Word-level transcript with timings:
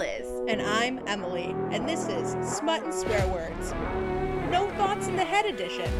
Liz. 0.00 0.26
And 0.48 0.62
I'm 0.62 0.98
Emily, 1.06 1.54
and 1.72 1.86
this 1.86 2.08
is 2.08 2.30
Smut 2.56 2.82
and 2.82 2.94
Swear 2.94 3.28
Words. 3.28 3.72
No 4.50 4.66
Thoughts 4.78 5.08
in 5.08 5.14
the 5.14 5.24
Head 5.26 5.44
edition. 5.44 5.90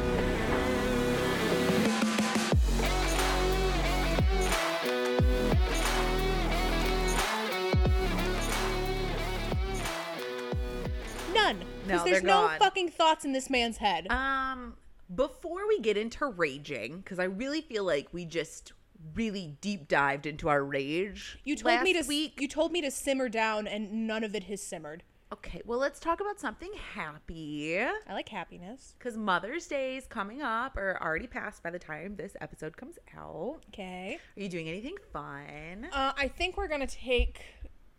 None. 11.35 11.58
No, 11.58 11.64
Because 11.87 12.04
there's 12.04 12.22
no 12.22 12.46
gone. 12.46 12.58
fucking 12.58 12.88
thoughts 12.90 13.24
in 13.24 13.32
this 13.32 13.51
man's 13.51 13.76
head. 13.76 14.10
Um, 14.10 14.76
before 15.14 15.69
we 15.69 15.78
get 15.80 15.96
into 15.96 16.27
raging, 16.27 16.98
because 16.98 17.19
I 17.19 17.24
really 17.24 17.60
feel 17.60 17.84
like 17.84 18.09
we 18.12 18.24
just 18.24 18.73
really 19.14 19.56
deep 19.60 19.88
dived 19.88 20.27
into 20.27 20.48
our 20.48 20.62
rage. 20.64 21.38
you 21.45 21.56
told 21.56 21.82
me 21.82 21.92
to 21.92 22.06
week. 22.06 22.41
you 22.41 22.48
told 22.48 22.73
me 22.73 22.80
to 22.80 22.91
simmer 22.91 23.28
down, 23.28 23.66
and 23.66 24.06
none 24.06 24.24
of 24.24 24.34
it 24.34 24.45
has 24.45 24.62
simmered. 24.62 25.02
Okay, 25.32 25.62
well, 25.64 25.78
let's 25.78 26.00
talk 26.00 26.20
about 26.20 26.41
something 26.41 26.72
happy. 26.95 27.78
I 27.78 28.12
like 28.12 28.28
happiness. 28.28 28.96
Because 28.98 29.16
Mother's 29.16 29.64
Day 29.68 29.96
is 29.96 30.06
coming 30.06 30.42
up, 30.42 30.77
or 30.77 30.98
already 31.00 31.28
passed 31.28 31.62
by 31.62 31.70
the 31.70 31.78
time 31.78 32.16
this 32.16 32.36
episode 32.41 32.77
comes 32.77 32.98
out. 33.16 33.60
Okay. 33.68 34.18
Are 34.36 34.42
you 34.42 34.48
doing 34.48 34.68
anything 34.68 34.96
fun? 35.12 35.86
Uh, 35.92 36.12
I 36.16 36.27
think 36.27 36.56
we're 36.56 36.66
gonna 36.66 36.86
take 36.88 37.42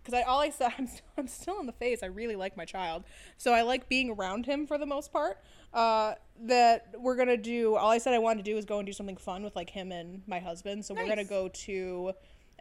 because 0.04 0.14
I 0.14 0.24
all 0.24 0.40
I 0.40 0.50
said 0.50 0.72
I'm 0.78 0.88
still, 0.88 1.06
I'm 1.18 1.28
still 1.28 1.60
in 1.60 1.66
the 1.66 1.74
phase. 1.74 2.04
I 2.04 2.08
really 2.08 2.36
like 2.36 2.58
my 2.58 2.66
child, 2.66 3.04
so 3.38 3.54
I 3.54 3.62
like 3.62 3.88
being 3.90 4.10
around 4.10 4.46
him 4.46 4.66
for 4.68 4.78
the 4.78 4.86
most 4.86 5.12
part. 5.12 5.38
Uh, 5.74 6.16
that 6.44 6.96
we're 7.00 7.16
gonna 7.16 7.38
do. 7.38 7.76
All 7.76 7.90
I 7.92 7.98
said 7.98 8.14
I 8.14 8.20
wanted 8.20 8.44
to 8.44 8.52
do 8.52 8.58
is 8.58 8.66
go 8.66 8.80
and 8.80 8.86
do 8.86 8.92
something 8.92 9.16
fun 9.18 9.44
with 9.44 9.56
like 9.56 9.70
him 9.70 9.92
and 9.92 10.22
my 10.28 10.40
husband. 10.40 10.84
So 10.86 10.94
we're 10.94 11.08
gonna 11.08 11.24
go 11.24 11.48
to. 11.48 12.12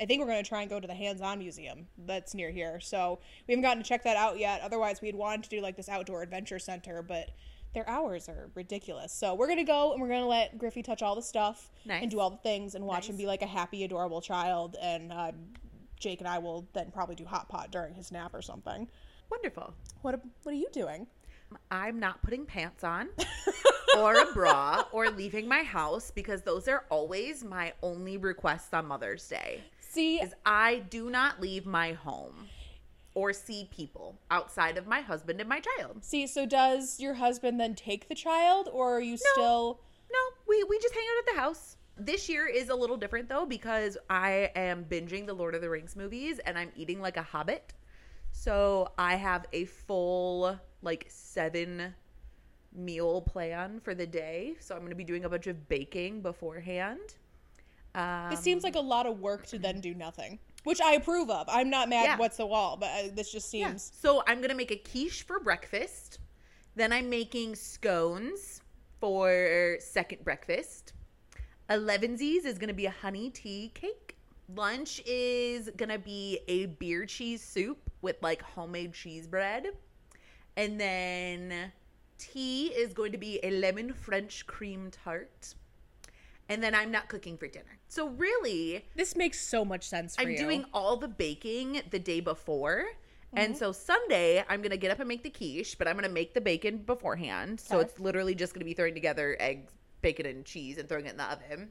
I 0.00 0.06
think 0.06 0.20
we're 0.20 0.28
gonna 0.28 0.42
try 0.42 0.60
and 0.62 0.70
go 0.70 0.80
to 0.80 0.86
the 0.86 0.94
hands-on 0.94 1.38
museum 1.40 1.86
that's 2.06 2.34
near 2.34 2.50
here. 2.50 2.80
So 2.80 3.18
we 3.46 3.52
haven't 3.52 3.62
gotten 3.62 3.82
to 3.82 3.88
check 3.88 4.04
that 4.04 4.16
out 4.16 4.38
yet. 4.38 4.60
Otherwise, 4.62 5.00
we 5.02 5.08
had 5.08 5.14
wanted 5.16 5.42
to 5.44 5.50
do 5.50 5.60
like 5.60 5.76
this 5.76 5.88
outdoor 5.88 6.22
adventure 6.22 6.58
center, 6.58 7.02
but. 7.02 7.30
Their 7.72 7.88
hours 7.88 8.28
are 8.28 8.50
ridiculous. 8.56 9.12
So 9.12 9.36
we're 9.36 9.46
gonna 9.46 9.62
go 9.62 9.92
and 9.92 10.02
we're 10.02 10.08
gonna 10.08 10.26
let 10.26 10.58
Griffey 10.58 10.82
touch 10.82 11.02
all 11.02 11.14
the 11.14 11.22
stuff 11.22 11.70
Nice. 11.84 12.02
and 12.02 12.10
do 12.10 12.18
all 12.18 12.28
the 12.28 12.36
things 12.38 12.74
and 12.74 12.84
watch 12.84 13.08
him 13.08 13.16
be 13.16 13.26
like 13.26 13.42
a 13.42 13.46
happy, 13.46 13.84
adorable 13.84 14.20
child. 14.20 14.74
And 14.82 15.12
uh, 15.12 15.30
Jake 16.00 16.20
and 16.20 16.28
I 16.28 16.38
will 16.38 16.66
then 16.72 16.90
probably 16.90 17.14
do 17.14 17.24
hot 17.24 17.48
pot 17.48 17.70
during 17.70 17.94
his 17.94 18.10
nap 18.10 18.34
or 18.34 18.42
something. 18.42 18.88
Wonderful. 19.30 19.74
What 20.02 20.20
What 20.42 20.52
are 20.52 20.58
you 20.58 20.68
doing? 20.72 21.06
I'm 21.70 21.98
not 21.98 22.22
putting 22.22 22.46
pants 22.46 22.84
on 22.84 23.08
or 23.98 24.14
a 24.14 24.32
bra 24.32 24.84
or 24.92 25.10
leaving 25.10 25.48
my 25.48 25.62
house 25.62 26.10
because 26.12 26.42
those 26.42 26.68
are 26.68 26.84
always 26.90 27.44
my 27.44 27.72
only 27.82 28.16
requests 28.16 28.72
on 28.72 28.86
Mother's 28.86 29.26
Day. 29.26 29.60
See, 29.80 30.20
Is 30.20 30.32
I 30.46 30.82
do 30.90 31.10
not 31.10 31.40
leave 31.40 31.66
my 31.66 31.92
home 31.92 32.48
or 33.14 33.32
see 33.32 33.68
people 33.72 34.16
outside 34.30 34.78
of 34.78 34.86
my 34.86 35.00
husband 35.00 35.40
and 35.40 35.48
my 35.48 35.60
child. 35.60 36.04
see. 36.04 36.26
So 36.26 36.46
does 36.46 37.00
your 37.00 37.14
husband 37.14 37.58
then 37.58 37.74
take 37.74 38.08
the 38.08 38.14
child, 38.14 38.68
or 38.72 38.96
are 38.96 39.00
you 39.00 39.16
still? 39.16 39.80
No, 40.12 40.18
we 40.48 40.62
we 40.64 40.78
just 40.78 40.94
hang 40.94 41.02
out 41.02 41.28
at 41.28 41.34
the 41.34 41.40
house. 41.40 41.76
This 42.00 42.28
year 42.30 42.46
is 42.46 42.70
a 42.70 42.74
little 42.74 42.96
different 42.96 43.28
though 43.28 43.44
because 43.44 43.98
I 44.08 44.50
am 44.54 44.84
binging 44.86 45.26
the 45.26 45.34
Lord 45.34 45.54
of 45.54 45.60
the 45.60 45.68
Rings 45.68 45.96
movies 45.96 46.38
and 46.40 46.56
I'm 46.58 46.72
eating 46.74 47.00
like 47.00 47.16
a 47.18 47.22
hobbit. 47.22 47.74
So 48.32 48.92
I 48.96 49.16
have 49.16 49.46
a 49.52 49.66
full 49.66 50.58
like 50.82 51.04
7 51.08 51.94
meal 52.74 53.20
plan 53.22 53.80
for 53.80 53.94
the 53.94 54.06
day. 54.06 54.54
So 54.60 54.74
I'm 54.74 54.80
going 54.80 54.90
to 54.90 54.96
be 54.96 55.04
doing 55.04 55.24
a 55.24 55.28
bunch 55.28 55.46
of 55.46 55.68
baking 55.68 56.22
beforehand. 56.22 57.00
Um, 57.94 58.32
It 58.32 58.38
seems 58.38 58.62
like 58.62 58.76
a 58.76 58.80
lot 58.80 59.04
of 59.06 59.20
work 59.20 59.46
to 59.48 59.58
then 59.58 59.80
do 59.80 59.94
nothing, 59.94 60.38
which 60.64 60.80
I 60.80 60.94
approve 60.94 61.28
of. 61.28 61.48
I'm 61.50 61.68
not 61.68 61.88
mad 61.88 62.04
Yeah. 62.04 62.16
what's 62.18 62.36
the 62.36 62.46
wall, 62.46 62.76
but 62.78 62.86
uh, 62.88 63.08
this 63.12 63.30
just 63.32 63.52
Yeah. 63.52 63.68
seems. 63.68 63.90
So 64.00 64.22
I'm 64.26 64.40
gonna 64.40 64.54
make 64.54 64.70
a 64.70 64.76
quiche 64.76 65.22
for 65.24 65.40
breakfast. 65.40 66.18
Then 66.76 66.92
I'm 66.92 67.10
making 67.10 67.56
scones 67.56 68.62
for 69.00 69.76
second 69.80 70.24
breakfast. 70.24 70.89
Elevensies 71.70 72.44
is 72.44 72.58
gonna 72.58 72.74
be 72.74 72.86
a 72.86 72.90
honey 72.90 73.30
tea 73.30 73.70
cake. 73.74 74.16
Lunch 74.54 75.00
is 75.06 75.70
gonna 75.76 75.98
be 75.98 76.40
a 76.48 76.66
beer 76.66 77.06
cheese 77.06 77.42
soup 77.42 77.90
with 78.02 78.16
like 78.22 78.42
homemade 78.42 78.92
cheese 78.92 79.26
bread. 79.26 79.68
And 80.56 80.80
then 80.80 81.72
tea 82.18 82.66
is 82.68 82.92
going 82.92 83.12
to 83.12 83.18
be 83.18 83.40
a 83.42 83.50
lemon 83.50 83.92
French 83.92 84.46
cream 84.46 84.90
tart. 84.90 85.54
And 86.48 86.62
then 86.62 86.74
I'm 86.74 86.90
not 86.90 87.08
cooking 87.08 87.36
for 87.36 87.46
dinner. 87.46 87.78
So 87.88 88.08
really, 88.08 88.84
This 88.96 89.16
makes 89.16 89.40
so 89.40 89.64
much 89.64 89.84
sense 89.84 90.16
for 90.16 90.22
I'm 90.22 90.30
you. 90.30 90.38
doing 90.38 90.64
all 90.74 90.96
the 90.96 91.08
baking 91.08 91.82
the 91.90 91.98
day 91.98 92.20
before. 92.20 92.86
And 93.32 93.54
mm-hmm. 93.54 93.58
so 93.58 93.70
Sunday, 93.70 94.44
I'm 94.48 94.60
going 94.60 94.72
to 94.72 94.76
get 94.76 94.90
up 94.90 94.98
and 94.98 95.06
make 95.06 95.22
the 95.22 95.30
quiche, 95.30 95.78
but 95.78 95.86
I'm 95.86 95.94
going 95.94 96.08
to 96.08 96.12
make 96.12 96.34
the 96.34 96.40
bacon 96.40 96.78
beforehand. 96.78 97.60
So 97.60 97.78
it's 97.78 98.00
literally 98.00 98.34
just 98.34 98.52
going 98.52 98.60
to 98.60 98.64
be 98.64 98.74
throwing 98.74 98.94
together 98.94 99.36
eggs, 99.38 99.72
bacon, 100.02 100.26
and 100.26 100.44
cheese 100.44 100.78
and 100.78 100.88
throwing 100.88 101.06
it 101.06 101.12
in 101.12 101.16
the 101.16 101.24
oven. 101.24 101.70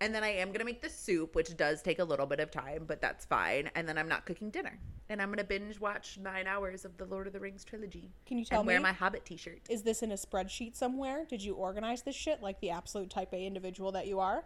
And 0.00 0.14
then 0.14 0.22
I 0.22 0.28
am 0.28 0.48
going 0.48 0.58
to 0.58 0.64
make 0.64 0.82
the 0.82 0.90
soup, 0.90 1.34
which 1.34 1.56
does 1.56 1.80
take 1.80 2.00
a 2.00 2.04
little 2.04 2.26
bit 2.26 2.38
of 2.38 2.50
time, 2.50 2.84
but 2.86 3.00
that's 3.00 3.24
fine. 3.24 3.70
And 3.74 3.88
then 3.88 3.96
I'm 3.96 4.08
not 4.08 4.26
cooking 4.26 4.50
dinner. 4.50 4.78
And 5.08 5.22
I'm 5.22 5.28
going 5.28 5.38
to 5.38 5.44
binge 5.44 5.80
watch 5.80 6.18
nine 6.20 6.46
hours 6.46 6.84
of 6.84 6.98
the 6.98 7.06
Lord 7.06 7.26
of 7.26 7.32
the 7.32 7.40
Rings 7.40 7.64
trilogy. 7.64 8.10
Can 8.26 8.36
you 8.36 8.44
tell 8.44 8.58
me? 8.62 8.74
and 8.74 8.84
wear 8.84 8.92
my 8.92 8.92
Hobbit 8.92 9.24
t 9.24 9.38
shirt. 9.38 9.60
Is 9.70 9.82
this 9.82 10.02
in 10.02 10.12
a 10.12 10.16
spreadsheet 10.16 10.76
somewhere? 10.76 11.24
Did 11.26 11.42
you 11.42 11.54
organize 11.54 12.02
this 12.02 12.14
shit 12.14 12.42
like 12.42 12.60
the 12.60 12.70
absolute 12.70 13.08
type 13.08 13.32
A 13.32 13.46
individual 13.46 13.92
that 13.92 14.06
you 14.06 14.20
are? 14.20 14.44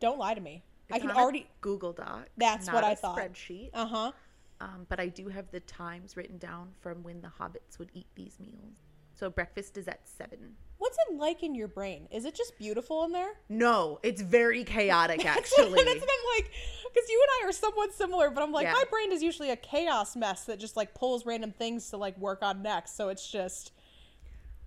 Don't 0.00 0.18
lie 0.18 0.34
to 0.34 0.40
me. 0.40 0.62
I 0.90 0.98
can 0.98 1.10
already. 1.10 1.46
Google 1.60 1.92
Doc. 1.92 2.28
That's 2.38 2.72
what 2.72 2.84
I 2.84 2.92
I 2.92 2.94
thought. 2.94 3.18
Spreadsheet. 3.18 3.70
Uh 3.74 3.86
huh. 3.86 4.12
Um, 4.60 4.86
but 4.88 4.98
I 4.98 5.08
do 5.08 5.28
have 5.28 5.50
the 5.50 5.60
times 5.60 6.16
written 6.16 6.38
down 6.38 6.70
from 6.80 7.02
when 7.02 7.20
the 7.20 7.28
hobbits 7.28 7.78
would 7.78 7.90
eat 7.92 8.06
these 8.14 8.38
meals. 8.40 8.78
So 9.18 9.28
breakfast 9.30 9.76
is 9.76 9.88
at 9.88 10.00
seven. 10.06 10.54
What's 10.78 10.96
it 11.08 11.16
like 11.16 11.42
in 11.42 11.56
your 11.56 11.66
brain? 11.66 12.06
Is 12.12 12.24
it 12.24 12.36
just 12.36 12.56
beautiful 12.56 13.04
in 13.04 13.10
there? 13.10 13.32
No, 13.48 13.98
it's 14.04 14.22
very 14.22 14.62
chaotic 14.62 15.20
That's 15.24 15.38
actually. 15.52 15.72
what 15.72 15.88
I'm 15.88 15.96
like, 15.96 16.50
because 16.84 17.08
you 17.10 17.20
and 17.22 17.46
I 17.46 17.48
are 17.48 17.52
somewhat 17.52 17.92
similar, 17.92 18.30
but 18.30 18.44
I'm 18.44 18.52
like, 18.52 18.64
Yeah. 18.66 18.74
my 18.74 18.84
brain 18.88 19.10
is 19.10 19.20
usually 19.20 19.50
a 19.50 19.56
chaos 19.56 20.14
mess 20.14 20.44
that 20.44 20.60
just 20.60 20.76
like 20.76 20.94
pulls 20.94 21.26
random 21.26 21.50
things 21.50 21.90
to 21.90 21.96
like 21.96 22.16
work 22.18 22.42
on 22.42 22.62
next. 22.62 22.96
So 22.96 23.08
it's 23.08 23.28
just 23.28 23.72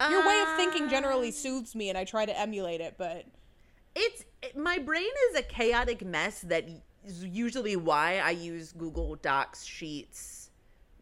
your 0.09 0.27
way 0.27 0.41
of 0.41 0.57
thinking 0.57 0.89
generally 0.89 1.27
Um, 1.27 1.33
soothes 1.33 1.75
me, 1.75 1.87
and 1.89 1.97
I 1.97 2.03
try 2.03 2.25
to 2.25 2.37
emulate 2.37 2.81
it. 2.81 2.95
But 2.97 3.25
It's 3.95 4.25
it, 4.41 4.57
my 4.57 4.79
brain 4.79 5.09
is 5.29 5.39
a 5.39 5.43
chaotic 5.43 6.03
mess 6.03 6.41
that 6.41 6.65
is 7.05 7.23
usually 7.23 7.77
why 7.77 8.17
I 8.17 8.31
use 8.31 8.73
Google 8.73 9.15
Docs, 9.15 9.63
Sheets, 9.63 10.49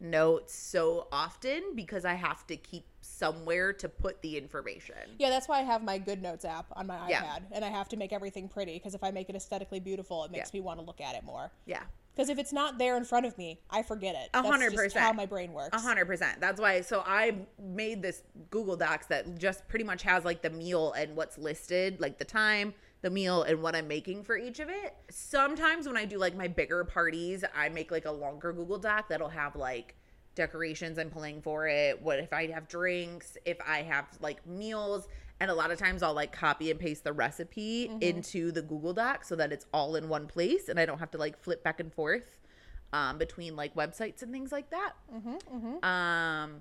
Notes 0.02 0.54
so 0.54 1.08
often 1.12 1.76
because 1.76 2.06
I 2.06 2.14
have 2.14 2.46
to 2.48 2.56
keep 2.56 2.86
somewhere 3.20 3.74
to 3.74 3.90
put 3.90 4.22
the 4.22 4.38
information. 4.38 4.96
yeah, 5.20 5.30
that's 5.30 5.48
why 5.48 5.60
I 5.60 5.64
have 5.64 5.84
my 5.84 5.98
Good 5.98 6.22
Notes 6.22 6.46
app 6.46 6.66
on 6.74 6.88
my 6.88 6.96
iPad, 6.98 7.10
Yeah. 7.10 7.40
and 7.52 7.66
I 7.66 7.70
have 7.70 7.90
to 7.90 7.98
make 7.98 8.14
everything 8.14 8.48
pretty 8.48 8.74
because 8.74 8.96
if 8.96 9.04
I 9.04 9.12
make 9.12 9.30
it 9.30 9.36
aesthetically 9.36 9.80
beautiful, 9.80 10.24
it 10.24 10.32
makes 10.32 10.54
Yeah. 10.54 10.60
me 10.60 10.66
want 10.66 10.80
to 10.80 10.86
look 10.86 11.02
at 11.02 11.16
it 11.16 11.24
more. 11.24 11.52
Yeah. 11.66 11.84
Because 12.16 12.30
if 12.30 12.40
it's 12.40 12.52
not 12.52 12.78
there 12.78 12.98
in 12.98 13.06
front 13.06 13.26
of 13.26 13.38
me, 13.38 13.62
I 13.70 13.82
forget 13.84 14.16
it. 14.16 14.30
A 14.34 14.42
That's 14.42 14.48
hundred 14.48 14.74
percent. 14.74 15.06
How 15.06 15.14
my 15.14 15.26
brain 15.26 15.54
works. 15.54 15.70
A 15.76 15.80
hundred 15.80 16.06
percent. 16.06 16.40
That's 16.42 16.60
why. 16.60 16.82
So 16.82 17.02
I 17.06 17.38
made 17.62 18.02
this 18.02 18.24
Google 18.50 18.76
Docs 18.76 19.08
that 19.08 19.38
just 19.38 19.68
pretty 19.68 19.86
much 19.86 20.04
has 20.04 20.26
like 20.26 20.42
the 20.42 20.50
meal 20.50 20.92
and 20.94 21.16
what's 21.16 21.38
listed, 21.38 22.02
like 22.02 22.18
the 22.18 22.26
time, 22.26 22.74
the 23.04 23.10
meal, 23.10 23.44
and 23.44 23.62
what 23.62 23.74
I'm 23.76 23.88
making 23.88 24.24
for 24.24 24.36
each 24.38 24.60
of 24.60 24.70
it. 24.70 24.96
Sometimes 25.10 25.88
when 25.88 25.96
I 25.96 26.04
do 26.06 26.18
like 26.18 26.36
my 26.36 26.48
bigger 26.48 26.84
parties, 26.84 27.46
I 27.56 27.70
make 27.70 27.90
like 27.92 28.06
a 28.06 28.12
longer 28.12 28.52
Google 28.52 28.80
Doc 28.80 29.08
that'll 29.08 29.30
have 29.30 29.56
like 29.56 29.96
decorations 30.36 30.98
I'm 30.98 31.10
pulling 31.10 31.42
for 31.42 31.68
it. 31.68 32.02
What 32.02 32.20
if 32.20 32.32
I 32.34 32.48
have 32.48 32.68
drinks? 32.68 33.38
If 33.46 33.58
I 33.66 33.82
have 33.84 34.06
like 34.22 34.46
meals. 34.48 35.08
And 35.42 35.50
a 35.50 35.54
lot 35.54 35.72
of 35.72 35.80
times 35.80 36.04
I'll 36.04 36.14
like 36.14 36.34
copy 36.34 36.70
and 36.70 36.78
paste 36.80 37.06
the 37.06 37.14
recipe 37.14 37.90
into 38.02 38.52
the 38.52 38.62
Google 38.62 38.94
Doc 38.94 39.24
so 39.24 39.36
that 39.38 39.54
it's 39.54 39.66
all 39.74 39.96
in 39.96 40.10
one 40.10 40.28
place 40.28 40.68
and 40.68 40.78
I 40.80 40.86
don't 40.86 41.00
have 41.00 41.12
to 41.12 41.18
like 41.18 41.40
flip 41.42 41.64
back 41.64 41.80
and 41.80 41.94
forth 41.94 42.40
um, 42.92 43.18
between 43.18 43.56
like 43.56 43.74
websites 43.76 44.22
and 44.22 44.32
things 44.34 44.52
like 44.52 44.70
that. 44.72 44.94
Um, 45.84 46.60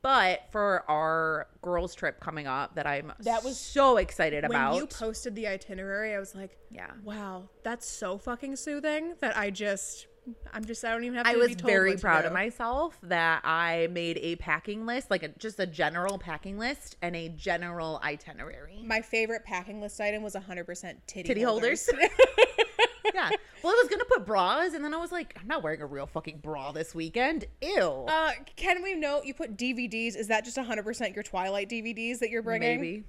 but 0.00 0.46
for 0.50 0.84
our 0.88 1.48
girls 1.60 1.94
trip 1.94 2.18
coming 2.20 2.46
up, 2.46 2.74
that 2.76 2.86
I'm 2.86 3.12
That 3.20 3.44
was- 3.44 3.60
so 3.60 3.98
excited 3.98 4.44
about. 4.44 4.72
When 4.72 4.80
you 4.80 4.86
posted 4.86 5.34
the 5.34 5.46
itinerary, 5.48 6.14
I 6.14 6.18
was 6.18 6.34
like, 6.34 6.56
yeah, 6.70 6.90
wow, 7.02 7.50
that's 7.62 7.86
so 7.86 8.16
fucking 8.16 8.56
soothing 8.56 9.14
that 9.20 9.36
I 9.36 9.50
just, 9.50 10.06
I'm 10.52 10.64
just, 10.64 10.84
I 10.84 10.90
don't 10.90 11.04
even 11.04 11.16
have 11.16 11.26
to 11.26 11.32
I 11.32 11.36
was 11.36 11.54
very 11.54 11.96
proud 11.96 12.24
of 12.24 12.32
myself 12.32 12.98
that 13.02 13.42
I 13.44 13.88
made 13.90 14.18
a 14.22 14.36
packing 14.36 14.86
list, 14.86 15.10
like 15.10 15.22
a, 15.22 15.28
just 15.28 15.58
a 15.60 15.66
general 15.66 16.18
packing 16.18 16.58
list 16.58 16.96
and 17.02 17.14
a 17.14 17.28
general 17.28 18.00
itinerary. 18.02 18.82
My 18.84 19.00
favorite 19.00 19.44
packing 19.44 19.80
list 19.80 20.00
item 20.00 20.22
was 20.22 20.34
100% 20.34 20.94
titty, 21.06 21.28
Titty 21.28 21.42
holders. 21.42 21.88
yeah. 23.14 23.30
Well, 23.62 23.72
I 23.72 23.80
was 23.82 23.88
gonna 23.88 24.04
put 24.04 24.26
bras, 24.26 24.74
and 24.74 24.84
then 24.84 24.94
I 24.94 24.98
was 24.98 25.12
like, 25.12 25.36
I'm 25.40 25.46
not 25.46 25.62
wearing 25.62 25.80
a 25.80 25.86
real 25.86 26.06
fucking 26.06 26.38
bra 26.38 26.72
this 26.72 26.94
weekend. 26.94 27.46
Ew. 27.62 28.06
uh, 28.08 28.32
can 28.56 28.82
we 28.82 28.94
note 28.94 29.24
you 29.24 29.34
put 29.34 29.56
DVDs? 29.56 30.16
Is 30.16 30.28
that 30.28 30.44
just 30.44 30.56
100% 30.56 31.14
your 31.14 31.22
Twilight 31.22 31.68
DVDs 31.68 32.18
that 32.20 32.30
you're 32.30 32.42
bringing? 32.42 32.80
Maybe. 32.80 33.04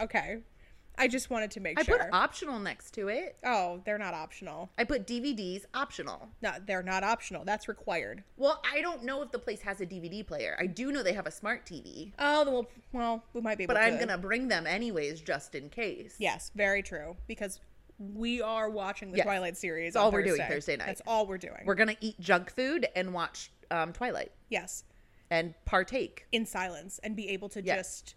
Okay. 0.00 0.38
I 0.98 1.08
just 1.08 1.28
wanted 1.30 1.50
to 1.52 1.60
make 1.60 1.78
sure. 1.82 1.94
I 1.94 1.98
sure. 1.98 2.04
put 2.06 2.14
optional 2.16 2.58
next 2.58 2.92
to 2.94 3.08
it. 3.08 3.36
oh, 3.44 3.80
they're 3.84 3.98
not 3.98 4.14
optional. 4.14 4.70
I 4.78 4.84
put 4.84 5.06
DVDs 5.06 5.64
optional. 5.74 6.28
No, 6.42 6.52
they're 6.66 6.82
not 6.82 7.04
optional. 7.04 7.44
That's 7.44 7.68
required. 7.68 8.24
Well, 8.36 8.62
I 8.72 8.80
don't 8.80 9.04
know 9.04 9.22
if 9.22 9.30
the 9.30 9.38
place 9.38 9.60
has 9.62 9.80
a 9.80 9.86
DVD 9.86 10.26
player. 10.26 10.56
I 10.58 10.66
do 10.66 10.90
know 10.92 11.02
they 11.02 11.12
have 11.12 11.26
a 11.26 11.30
smart 11.30 11.66
TV, 11.66 12.12
Oh, 12.18 12.44
then 12.44 12.54
we'll, 12.54 12.66
well, 12.92 13.22
we 13.34 13.40
might 13.40 13.58
be 13.58 13.64
able 13.64 13.74
but 13.74 13.80
to. 13.80 13.86
I'm 13.86 13.96
going 13.96 14.08
to 14.08 14.18
bring 14.18 14.48
them 14.48 14.66
anyways 14.66 15.20
just 15.20 15.54
in 15.54 15.68
case. 15.68 16.16
Yes, 16.18 16.50
very 16.54 16.82
true. 16.82 17.16
Because 17.26 17.60
we 17.98 18.42
are 18.42 18.68
watching 18.70 19.10
the 19.10 19.18
Yes. 19.18 19.24
Twilight 19.26 19.56
series. 19.56 19.94
That's 19.94 20.02
all 20.04 20.12
we're 20.12 20.22
doing 20.22 20.36
Thursday. 20.38 20.54
Thursday 20.54 20.76
night. 20.76 20.86
That's 20.86 21.02
all 21.06 21.26
we're 21.26 21.38
doing. 21.38 21.62
We're 21.64 21.74
going 21.74 21.88
to 21.88 21.96
eat 22.00 22.18
junk 22.20 22.50
food 22.50 22.86
and 22.96 23.12
watch 23.14 23.50
um, 23.70 23.92
Twilight 23.92 24.32
yes, 24.48 24.84
and 25.30 25.54
partake. 25.64 26.26
in 26.32 26.46
silence 26.46 27.00
and 27.02 27.16
be 27.16 27.28
able 27.30 27.48
to 27.50 27.62
Yes. 27.62 27.78
just, 27.78 28.14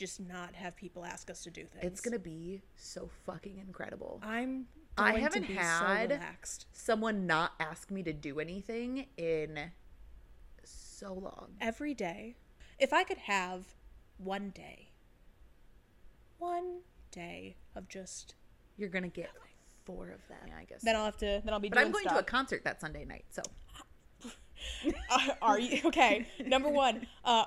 just 0.00 0.18
not 0.18 0.54
have 0.54 0.74
people 0.76 1.04
ask 1.04 1.28
us 1.30 1.42
to 1.44 1.50
do 1.50 1.66
things. 1.66 1.84
It's 1.84 2.00
to 2.14 2.18
be 2.18 2.62
so 2.76 3.10
fucking 3.26 3.58
incredible. 3.58 4.18
I'm. 4.22 4.66
I 4.96 5.18
haven't 5.18 5.44
had- 5.44 6.08
so 6.08 6.64
Someone 6.72 7.26
not 7.26 7.52
ask 7.60 7.90
me 7.90 8.02
to 8.02 8.12
do 8.12 8.40
anything 8.40 9.06
in 9.16 9.70
so 10.64 11.12
long. 11.14 11.52
every 11.60 11.94
day. 11.94 12.34
If 12.78 12.92
I 12.94 13.04
could 13.04 13.18
have 13.18 13.66
one 14.18 14.50
day, 14.50 14.88
one 16.38 16.80
day 17.12 17.56
of 17.76 17.88
just, 17.88 18.34
You're 18.78 18.88
to 19.02 19.08
get 19.08 19.30
four 19.84 20.08
of 20.08 20.26
them, 20.28 20.38
Yeah, 20.48 20.56
I 20.58 20.64
guess. 20.64 20.82
then 20.82 20.96
I'll 20.96 21.04
have 21.04 21.18
to. 21.18 21.42
Then 21.44 21.52
I'll 21.52 21.60
be. 21.60 21.68
but 21.68 21.78
I'm 21.78 21.92
going 21.92 22.06
to 22.06 22.18
a 22.18 22.22
concert 22.22 22.64
that 22.64 22.80
Sunday 22.80 23.04
night, 23.04 23.26
so 23.30 23.42
Uh, 25.10 25.18
are 25.42 25.58
you 25.58 25.80
okay? 25.86 26.26
Number 26.46 26.68
one, 26.70 27.06
uh, 27.24 27.44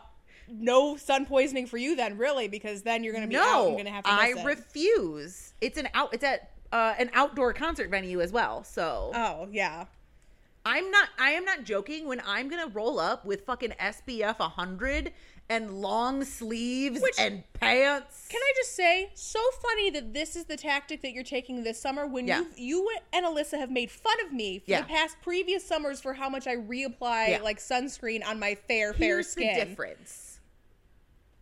no 0.49 0.97
sun 0.97 1.25
poisoning 1.25 1.67
for 1.67 1.77
you 1.77 1.95
then, 1.95 2.17
really, 2.17 2.47
because 2.47 2.81
then 2.83 3.03
you're 3.03 3.13
gonna 3.13 3.27
be 3.27 3.35
out 3.35 3.43
no, 3.43 3.67
and 3.69 3.77
gonna 3.77 3.89
have 3.91 4.03
to 4.03 4.09
I 4.11 4.33
it. 4.37 4.45
refuse. 4.45 5.53
It's 5.61 5.77
an 5.77 5.87
out. 5.93 6.13
It's 6.13 6.23
at 6.23 6.51
uh, 6.71 6.95
an 6.97 7.09
outdoor 7.13 7.53
concert 7.53 7.89
venue 7.89 8.21
as 8.21 8.31
well. 8.31 8.63
So 8.63 9.11
oh 9.13 9.47
yeah, 9.51 9.85
I'm 10.65 10.89
not. 10.91 11.09
I 11.19 11.31
am 11.31 11.45
not 11.45 11.63
joking. 11.63 12.07
When 12.07 12.21
I'm 12.25 12.47
gonna 12.49 12.67
roll 12.67 12.99
up 12.99 13.25
with 13.25 13.45
fucking 13.45 13.71
SPF 13.79 14.39
100 14.39 15.11
and 15.49 15.81
long 15.81 16.23
sleeves 16.23 17.01
Which- 17.01 17.19
and 17.19 17.43
pants. 17.53 18.27
Can 18.29 18.39
I 18.41 18.53
just 18.55 18.75
say, 18.77 19.11
so 19.13 19.39
funny 19.61 19.89
that 19.89 20.13
this 20.13 20.37
is 20.37 20.45
the 20.45 20.55
tactic 20.55 21.01
that 21.01 21.11
you're 21.11 21.23
taking 21.25 21.63
this 21.63 21.79
summer 21.81 22.07
when 22.07 22.25
Yeah. 22.27 22.39
you 22.55 22.83
you 22.85 22.89
and 23.11 23.25
Alyssa 23.25 23.59
have 23.59 23.69
made 23.69 23.91
fun 23.91 24.15
of 24.25 24.31
me 24.31 24.59
for 24.59 24.71
Yeah. 24.71 24.81
the 24.81 24.87
past 24.87 25.17
previous 25.21 25.65
summers 25.65 25.99
for 25.99 26.13
how 26.13 26.29
much 26.29 26.47
I 26.47 26.55
reapply 26.55 27.27
Yeah. 27.29 27.39
like 27.43 27.59
sunscreen 27.59 28.25
on 28.25 28.39
my 28.39 28.55
fair 28.55 28.93
fair 28.93 29.21
skin. 29.21 29.53
the 29.59 29.65
difference. 29.65 30.32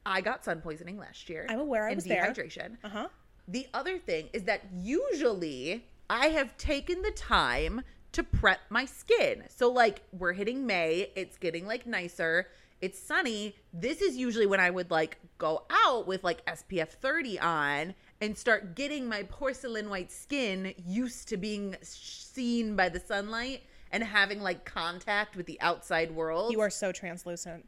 I 0.06 0.21
got 0.21 0.44
sun 0.44 0.62
poisoning 0.62 0.98
last 0.98 1.30
year. 1.30 1.45
I'm 1.50 1.59
aware 1.59 1.86
I 1.86 1.89
and 1.89 1.95
was 1.98 2.06
there. 2.06 2.24
dehydration. 2.33 2.77
Uh 2.83 2.89
huh. 2.89 3.07
The 3.48 3.68
other 3.74 3.98
thing 3.98 4.30
is 4.33 4.44
that 4.44 4.62
usually 4.74 5.86
I 6.09 6.27
have 6.27 6.57
taken 6.57 7.01
the 7.01 7.12
time 7.12 7.81
to 8.13 8.24
prep 8.24 8.59
my 8.69 8.86
skin. 8.86 9.44
So 9.50 9.69
like 9.69 10.01
we're 10.12 10.33
hitting 10.33 10.65
May, 10.65 11.12
it's 11.15 11.38
getting 11.38 11.65
like 11.65 11.86
nicer. 11.86 12.48
It's 12.81 13.00
sunny. 13.00 13.56
This 13.74 14.01
is 14.01 14.18
usually 14.18 14.48
when 14.48 14.59
I 14.59 14.69
would 14.69 14.89
like 14.89 15.18
go 15.38 15.63
out 15.86 16.07
with 16.07 16.24
like 16.24 16.45
SPF 16.45 16.89
30 16.89 17.39
on 17.39 17.94
and 18.21 18.38
start 18.38 18.75
getting 18.75 19.07
my 19.07 19.24
porcelain 19.24 19.89
white 19.89 20.12
skin 20.12 20.74
used 20.86 21.27
to 21.30 21.38
being 21.38 21.75
seen 21.81 22.75
by 22.75 22.89
the 22.89 23.00
sunlight 23.00 23.63
and 23.92 24.04
having 24.04 24.42
like 24.42 24.65
contact 24.65 25.36
with 25.36 25.45
the 25.45 25.59
outside 25.62 26.12
world. 26.12 26.51
You 26.51 26.62
are 26.62 26.69
so 26.69 26.92
translucent. 26.92 27.68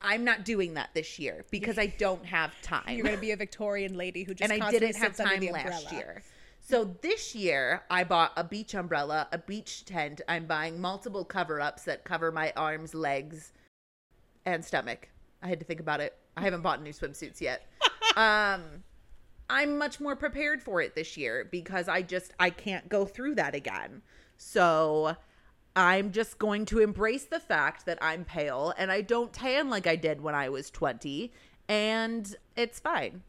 I'm 0.00 0.24
not 0.24 0.44
doing 0.44 0.74
that 0.74 0.90
this 0.94 1.18
year 1.18 1.44
because 1.50 1.78
I 1.78 1.86
don't 1.86 2.24
have 2.24 2.52
time 2.62 2.84
You're 2.88 3.04
gonna 3.04 3.16
be 3.16 3.32
a 3.32 3.36
Victorian 3.36 3.96
lady 3.96 4.22
who 4.22 4.34
just 4.34 4.50
and 4.50 4.62
I 4.62 4.70
didn't 4.70 4.96
have 4.96 5.16
time 5.16 5.44
last 5.50 5.92
year. 5.92 6.22
So 6.60 6.96
this 7.00 7.34
year, 7.34 7.82
I 7.90 8.04
bought 8.04 8.32
a 8.36 8.44
beach 8.44 8.74
umbrella, 8.74 9.26
a 9.32 9.38
beach 9.38 9.86
tent. 9.86 10.20
I'm 10.28 10.44
buying 10.44 10.80
multiple 10.80 11.24
cover 11.24 11.60
ups 11.60 11.84
that 11.84 12.04
cover 12.04 12.30
my 12.30 12.52
arms, 12.56 12.94
legs, 12.94 13.52
and 14.44 14.62
stomach. 14.62 15.08
I 15.42 15.48
had 15.48 15.58
to 15.60 15.64
think 15.64 15.80
about 15.80 16.00
it. 16.00 16.14
I 16.36 16.42
haven't 16.42 16.60
bought 16.60 16.82
new 16.82 16.92
swimsuits 16.92 17.40
yet. 17.40 17.66
um, 18.16 18.84
I'm 19.48 19.78
much 19.78 19.98
more 19.98 20.14
prepared 20.14 20.62
for 20.62 20.82
it 20.82 20.94
this 20.94 21.16
year 21.16 21.48
because 21.50 21.88
I 21.88 22.02
just 22.02 22.32
I 22.38 22.50
can't 22.50 22.88
go 22.88 23.06
through 23.06 23.36
that 23.36 23.54
again. 23.54 24.02
So 24.36 25.16
I'm 25.78 26.10
just 26.10 26.40
going 26.40 26.64
to 26.66 26.80
embrace 26.80 27.24
the 27.24 27.38
fact 27.38 27.86
that 27.86 27.98
I'm 28.02 28.24
pale 28.24 28.74
and 28.76 28.90
I 28.90 29.00
don't 29.00 29.32
tan 29.32 29.70
like 29.70 29.86
I 29.86 29.94
did 29.94 30.20
when 30.20 30.34
I 30.34 30.48
was 30.48 30.72
20 30.72 31.32
and 31.68 32.34
it's 32.56 32.80
fine. 32.80 33.22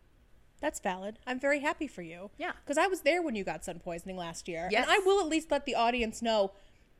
That's 0.60 0.80
valid. 0.80 1.20
I'm 1.28 1.40
very 1.40 1.60
happy 1.60 1.86
for 1.86 2.02
you. 2.02 2.32
Yeah. 2.40 2.54
Because 2.66 2.80
I 2.80 2.88
was 2.88 3.02
there 3.02 3.22
when 3.22 3.36
you 3.36 3.44
got 3.44 3.64
sun 3.64 3.78
poisoning 3.78 4.18
last 4.18 4.48
year. 4.48 4.68
Yes. 4.72 4.82
And 4.82 4.92
I 4.92 4.98
will 5.06 5.20
at 5.20 5.28
least 5.28 5.52
let 5.52 5.68
the 5.68 5.76
audience 5.76 6.24
know 6.24 6.52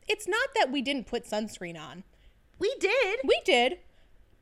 it's 0.08 0.28
not 0.28 0.50
that 0.54 0.72
we 0.72 0.84
didn't 0.84 1.08
put 1.08 1.26
sunscreen 1.26 1.80
on. 1.80 2.04
We 2.60 2.72
did. 2.80 3.20
We 3.24 3.42
did. 3.44 3.80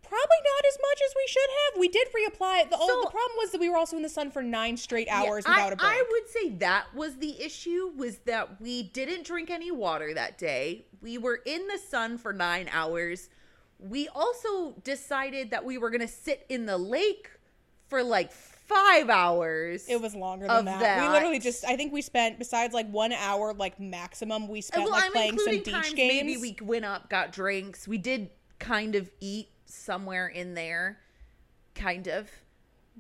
Probably 0.07 0.42
not 0.56 0.63
as 0.68 0.77
much 0.81 1.01
as 1.06 1.13
we 1.15 1.27
should 1.27 1.50
have. 1.50 1.80
We 1.80 1.88
did 1.89 2.07
reapply 2.07 2.62
it. 2.62 2.69
The, 2.69 2.77
oh, 2.80 2.88
So- 2.88 3.01
the 3.01 3.12
problem 3.12 3.38
was 3.38 3.51
that 3.51 3.59
we 3.62 3.69
were 3.69 3.77
also 3.77 3.95
in 3.98 4.04
the 4.04 4.09
sun 4.09 4.31
for 4.31 4.42
nine 4.42 4.77
straight 4.77 5.07
hours 5.09 5.44
Yeah, 5.45 5.51
without 5.51 5.69
I, 5.69 5.74
a 5.74 5.75
break. 5.75 5.92
I 5.92 6.04
would 6.12 6.30
say 6.30 6.50
that 6.59 6.94
was 6.95 7.18
the 7.18 7.42
issue 7.42 7.92
was 7.95 8.19
that 8.19 8.62
we 8.62 8.83
didn't 8.83 9.25
drink 9.25 9.50
any 9.50 9.71
water 9.71 10.13
that 10.13 10.38
day. 10.38 10.86
We 11.01 11.18
were 11.18 11.42
in 11.45 11.68
the 11.68 11.77
sun 11.77 12.18
for 12.18 12.33
9 12.33 12.69
hours. 12.71 13.30
We 13.80 14.07
also 14.09 14.74
decided 14.83 15.51
that 15.51 15.63
we 15.63 15.77
were 15.77 15.89
going 15.89 16.01
to 16.01 16.07
sit 16.07 16.45
in 16.50 16.65
the 16.65 16.77
lake 16.77 17.30
for 17.89 18.01
like 18.03 18.31
5 18.31 19.10
hours. 19.10 19.88
it 19.88 20.01
was 20.01 20.13
longer 20.15 20.48
than 20.48 20.65
that. 20.65 20.80
that. 20.80 21.01
We 21.01 21.07
literally 21.07 21.39
just, 21.39 21.63
I 21.63 21.75
think 21.77 21.94
we 21.94 22.01
spent, 22.01 22.38
besides 22.39 22.74
like 22.74 22.89
one 22.89 23.13
hour, 23.13 23.53
like 23.53 23.80
maximum, 23.80 24.48
we 24.48 24.62
spent 24.62 24.83
well, 24.83 24.92
like 24.92 25.06
I'm 25.06 25.12
playing 25.12 25.39
some 25.39 25.51
beach 25.51 25.95
games. 25.95 25.95
maybe 25.95 26.38
we 26.38 26.57
went 26.62 26.83
up, 26.86 27.10
got 27.10 27.31
drinks. 27.31 27.88
We 27.88 27.98
did 27.98 28.30
kind 28.60 28.95
of 28.95 29.10
eat 29.21 29.50
somewhere 29.69 30.28
in 30.28 30.54
there. 30.54 31.00
Kind 31.75 32.08
of. 32.08 32.30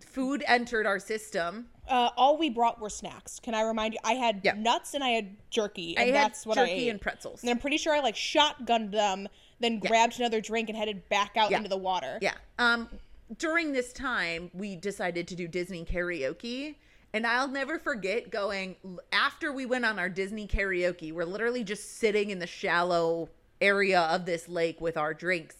Food 0.05 0.43
entered 0.47 0.85
our 0.85 0.99
system. 0.99 1.67
uh, 1.87 2.09
all 2.17 2.37
we 2.37 2.49
brought 2.49 2.79
were 2.81 2.89
snacks. 2.89 3.39
Can 3.39 3.55
I 3.55 3.61
remind 3.61 3.93
you? 3.93 3.99
I 4.03 4.13
had 4.13 4.41
Yeah. 4.43 4.53
nuts 4.53 4.93
and 4.93 5.01
I 5.03 5.09
had 5.11 5.37
jerky, 5.49 5.97
I 5.97 6.01
and 6.03 6.15
had 6.15 6.25
that's 6.25 6.45
what 6.45 6.57
I 6.57 6.65
jerky 6.65 6.73
ate. 6.73 6.89
and 6.89 6.99
pretzels. 7.01 7.41
And 7.41 7.49
I'm 7.49 7.57
pretty 7.59 7.77
sure 7.77 7.93
I 7.95 8.01
like 8.01 8.13
shotgunned 8.15 8.91
them, 8.91 9.27
then 9.61 9.79
grabbed 9.79 10.19
another 10.19 10.41
drink 10.41 10.67
and 10.69 10.77
headed 10.77 11.07
back 11.09 11.37
out 11.37 11.49
Yeah. 11.49 11.57
into 11.57 11.69
the 11.69 11.77
water. 11.77 12.19
Yeah. 12.21 12.33
Um 12.59 12.89
during 13.37 13.71
this 13.73 13.91
time 13.93 14.51
we 14.53 14.75
decided 14.75 15.27
to 15.29 15.35
do 15.35 15.47
Disney 15.47 15.83
karaoke 15.85 16.75
and 17.13 17.25
I'll 17.25 17.47
never 17.47 17.79
forget 17.79 18.29
going 18.29 18.75
after 19.13 19.51
we 19.53 19.65
went 19.65 19.85
on 19.85 19.97
our 19.97 20.09
Disney 20.09 20.45
karaoke, 20.45 21.11
we're 21.13 21.23
literally 21.25 21.63
just 21.63 21.97
sitting 21.99 22.29
in 22.29 22.39
the 22.39 22.47
shallow 22.47 23.29
area 23.61 24.01
of 24.01 24.25
this 24.25 24.47
lake 24.49 24.79
with 24.81 24.97
our 24.97 25.13
drinks, 25.13 25.55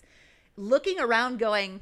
looking 0.58 1.00
around 1.00 1.40
going, 1.40 1.82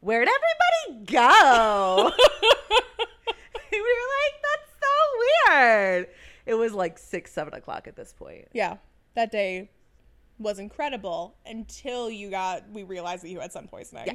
Where'd 0.00 0.28
everybody 0.28 1.12
go? 1.12 2.10
we 3.72 3.80
were 3.80 3.86
like, 4.16 4.34
That's 4.42 4.70
so 4.80 5.52
weird. 5.52 6.08
It 6.46 6.54
was 6.54 6.72
like 6.72 6.98
six, 6.98 7.32
seven 7.32 7.54
o'clock 7.54 7.86
at 7.86 7.96
this 7.96 8.12
point. 8.12 8.48
Yeah, 8.52 8.78
that 9.14 9.30
day 9.30 9.70
was 10.38 10.58
incredible 10.58 11.36
until 11.46 12.10
you 12.10 12.30
got 12.30 12.68
we 12.70 12.82
realized 12.82 13.22
that 13.22 13.28
you 13.28 13.40
had 13.40 13.52
sun 13.52 13.68
poisoning. 13.68 14.06
Yeah. 14.06 14.14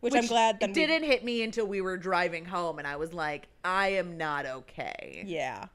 Which, 0.00 0.14
I'm 0.14 0.26
glad 0.26 0.60
then 0.60 0.70
it 0.70 0.74
didn't 0.74 1.04
hit 1.04 1.24
me 1.24 1.42
until 1.42 1.66
we 1.66 1.80
were 1.80 1.96
driving 1.96 2.44
home, 2.44 2.78
and 2.78 2.86
I 2.86 2.96
was 2.96 3.12
like, 3.14 3.48
I 3.64 3.88
am 3.88 4.16
not 4.18 4.46
okay. 4.46 5.24
yeah. 5.26 5.66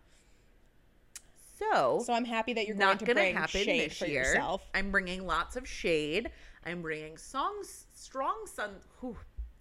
So, 1.58 2.02
So 2.06 2.14
I'm 2.14 2.26
happy 2.26 2.54
that 2.54 2.66
you're 2.66 2.76
not 2.76 2.98
going 2.98 3.00
to 3.00 3.06
gonna 3.06 3.20
bring 3.22 3.36
happen 3.36 3.64
shade 3.64 3.92
this 3.92 3.98
for 3.98 4.06
year. 4.06 4.24
yourself. 4.24 4.62
I'm 4.74 4.90
bringing 4.90 5.26
lots 5.28 5.56
of 5.56 5.68
shade. 5.68 6.30
I'm 6.66 6.82
bringing 6.82 7.18
songs, 7.18 7.88
strong 7.94 8.46
sun. 8.46 8.72
whew, 9.00 9.18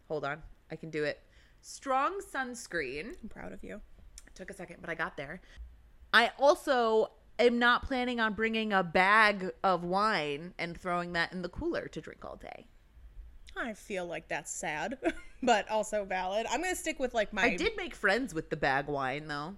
hold 0.08 0.24
on, 0.24 0.42
I 0.70 0.76
can 0.76 0.90
do 0.90 1.04
it. 1.04 1.22
Strong 1.62 2.20
sunscreen. 2.32 3.14
I'm 3.22 3.28
proud 3.28 3.52
of 3.52 3.62
you. 3.62 3.80
took 4.34 4.50
a 4.50 4.54
second, 4.54 4.78
but 4.80 4.90
I 4.90 4.94
got 4.94 5.16
there. 5.16 5.40
I 6.12 6.30
also 6.38 7.12
am 7.38 7.58
not 7.58 7.86
planning 7.86 8.20
on 8.20 8.34
bringing 8.34 8.72
a 8.72 8.82
bag 8.82 9.50
of 9.62 9.84
wine 9.84 10.54
and 10.58 10.78
throwing 10.78 11.12
that 11.14 11.32
in 11.32 11.42
the 11.42 11.48
cooler 11.48 11.86
to 11.88 12.00
drink 12.00 12.24
all 12.24 12.36
day. 12.36 12.66
I 13.56 13.74
feel 13.74 14.06
like 14.06 14.28
that's 14.28 14.50
sad, 14.50 14.98
but 15.42 15.68
also 15.68 16.04
valid. 16.04 16.46
I'm 16.50 16.62
gonna 16.62 16.74
stick 16.74 16.98
with 16.98 17.14
like 17.14 17.32
my. 17.32 17.42
I 17.42 17.56
did 17.56 17.76
make 17.76 17.94
friends 17.94 18.32
with 18.34 18.50
the 18.50 18.56
bag 18.56 18.86
wine 18.86 19.26
though. 19.26 19.54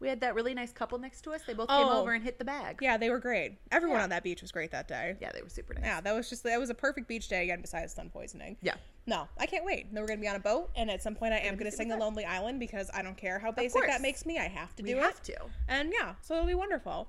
We 0.00 0.06
had 0.08 0.20
that 0.20 0.36
really 0.36 0.54
nice 0.54 0.72
couple 0.72 0.96
next 0.98 1.22
to 1.22 1.32
us. 1.32 1.42
They 1.44 1.54
both 1.54 1.68
came 1.68 1.78
Oh. 1.86 2.00
over 2.00 2.12
and 2.12 2.22
hit 2.22 2.38
the 2.38 2.44
bag. 2.44 2.78
Yeah, 2.80 2.96
they 2.96 3.10
were 3.10 3.18
great. 3.18 3.58
Everyone 3.72 3.98
Yeah. 3.98 4.04
on 4.04 4.10
that 4.10 4.22
beach 4.22 4.40
was 4.42 4.52
great 4.52 4.70
that 4.70 4.86
day. 4.86 5.16
Yeah, 5.20 5.32
they 5.32 5.42
were 5.42 5.48
super 5.48 5.74
nice. 5.74 5.82
Yeah, 5.84 6.00
that 6.00 6.14
was 6.14 6.30
just 6.30 6.44
that 6.44 6.58
was 6.60 6.70
a 6.70 6.74
perfect 6.74 7.08
beach 7.08 7.26
day 7.26 7.42
again. 7.42 7.60
Besides 7.60 7.94
sun 7.94 8.08
poisoning. 8.08 8.56
Yeah. 8.60 8.76
No, 9.06 9.28
I 9.38 9.46
can't 9.46 9.64
wait. 9.64 9.92
Then 9.92 10.00
we're 10.02 10.06
gonna 10.06 10.20
be 10.20 10.28
on 10.28 10.36
a 10.36 10.40
boat, 10.40 10.70
and 10.76 10.88
at 10.88 11.02
some 11.02 11.16
point 11.16 11.32
I 11.34 11.38
am 11.38 11.56
gonna 11.56 11.70
super 11.72 11.82
sing 11.82 11.88
the. 11.88 11.96
Lonely 11.96 12.24
Island 12.24 12.60
because 12.60 12.90
I 12.94 13.02
don't 13.02 13.16
care 13.16 13.40
how 13.40 13.50
basic 13.50 13.72
course. 13.72 13.88
that 13.88 14.00
makes 14.00 14.24
me. 14.24 14.38
I 14.38 14.46
have 14.46 14.76
to 14.76 14.82
do 14.84 14.88
it. 14.90 14.94
We 14.94 15.00
do 15.00 15.04
have 15.04 15.16
it. 15.16 15.24
to. 15.24 15.50
And 15.66 15.92
yeah, 15.92 16.14
so 16.20 16.34
it'll 16.34 16.46
be 16.46 16.54
wonderful. 16.54 17.08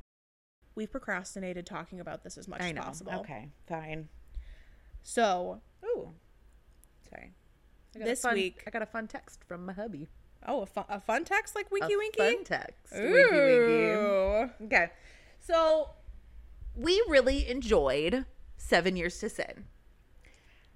We've 0.74 0.91
procrastinated 0.91 1.67
talking 1.67 2.00
about 2.00 2.24
this 2.24 2.38
as 2.39 2.48
much 2.48 2.62
as 2.62 2.74
possible. 2.74 3.13
Okay, 3.19 3.50
fine. 3.67 4.10
So 5.03 5.62
Ooh. 5.86 6.13
Sorry. 7.10 7.34
I 7.96 8.00
got 8.00 8.05
This 8.05 8.19
a 8.24 8.29
fun, 8.29 8.34
week- 8.36 8.63
I 8.65 8.69
got 8.72 8.81
a 8.81 8.86
fun 8.88 9.08
text 9.08 9.43
from 9.43 9.65
my 9.65 9.74
hubby. 9.74 10.08
Oh, 10.48 10.62
a 10.62 10.65
fun, 10.65 10.86
a 10.89 11.00
fun 11.00 11.25
text 11.25 11.55
like 11.55 11.69
Winky 11.72 11.93
a 11.93 11.98
Winky? 11.98 12.19
Fun 12.19 12.43
text. 12.43 12.93
Winky 12.93 13.12
winky. 13.12 13.91
Ooh. 13.91 14.50
Okay. 14.65 14.89
So 15.39 15.89
we 16.75 17.03
really 17.10 17.48
enjoyed 17.50 18.25
Seven 18.58 18.96
Years 18.96 19.19
to 19.19 19.29
Sin, 19.29 19.65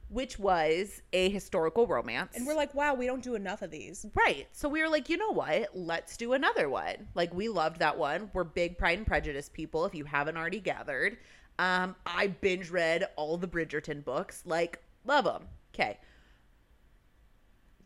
which 0.10 0.38
was 0.38 1.02
a 1.14 1.30
historical 1.30 1.88
romance. 1.88 2.36
And 2.36 2.46
we're 2.46 2.56
like, 2.56 2.74
wow, 2.76 2.94
we 2.94 3.06
don't 3.06 3.24
do 3.24 3.36
enough 3.36 3.62
of 3.62 3.72
these. 3.72 4.06
right. 4.16 4.48
So 4.52 4.68
we 4.70 4.82
were 4.82 4.90
like, 4.90 5.10
you 5.10 5.18
know 5.18 5.32
what? 5.32 5.70
Let's 5.74 6.18
do 6.18 6.34
another 6.34 6.70
one. 6.70 7.08
Like 7.16 7.34
we 7.34 7.48
loved 7.50 7.80
that 7.80 7.98
one. 7.98 8.30
We're 8.34 8.44
big 8.44 8.78
Pride 8.78 8.98
and 8.98 9.08
Prejudice 9.08 9.50
people, 9.50 9.86
if 9.86 9.96
you 9.96 10.06
haven't 10.06 10.38
already 10.38 10.60
gathered. 10.60 11.18
Um, 11.60 11.96
I 12.06 12.28
binge 12.28 12.70
read 12.70 13.06
all 13.16 13.38
the 13.38 13.48
Bridgerton 13.48 14.04
books. 14.04 14.42
Like, 14.46 14.80
love 15.06 15.26
them. 15.26 15.44
Okay. 15.74 16.00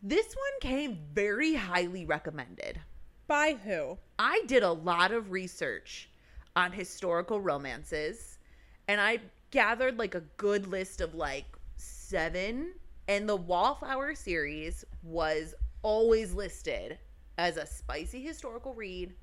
This 0.02 0.26
one 0.26 0.60
came 0.60 0.98
very 1.12 1.54
highly 1.54 2.06
recommended. 2.06 2.80
By 3.26 3.58
who? 3.64 3.98
I 4.18 4.42
did 4.46 4.62
a 4.62 4.72
lot 4.72 5.12
of 5.12 5.32
research 5.32 6.08
on 6.54 6.72
historical 6.72 7.40
romances 7.40 8.38
and 8.86 9.00
I 9.00 9.20
gathered 9.50 9.98
like 9.98 10.14
a 10.14 10.22
good 10.36 10.66
list 10.66 11.00
of 11.00 11.14
like 11.14 11.46
seven. 11.76 12.74
And 13.08 13.28
the 13.28 13.36
Wallflower 13.36 14.14
series 14.14 14.84
was 15.02 15.54
always 15.82 16.32
listed 16.32 16.98
as 17.36 17.56
a 17.56 17.66
spicy 17.66 18.22
historical 18.22 18.74
read 18.74 19.14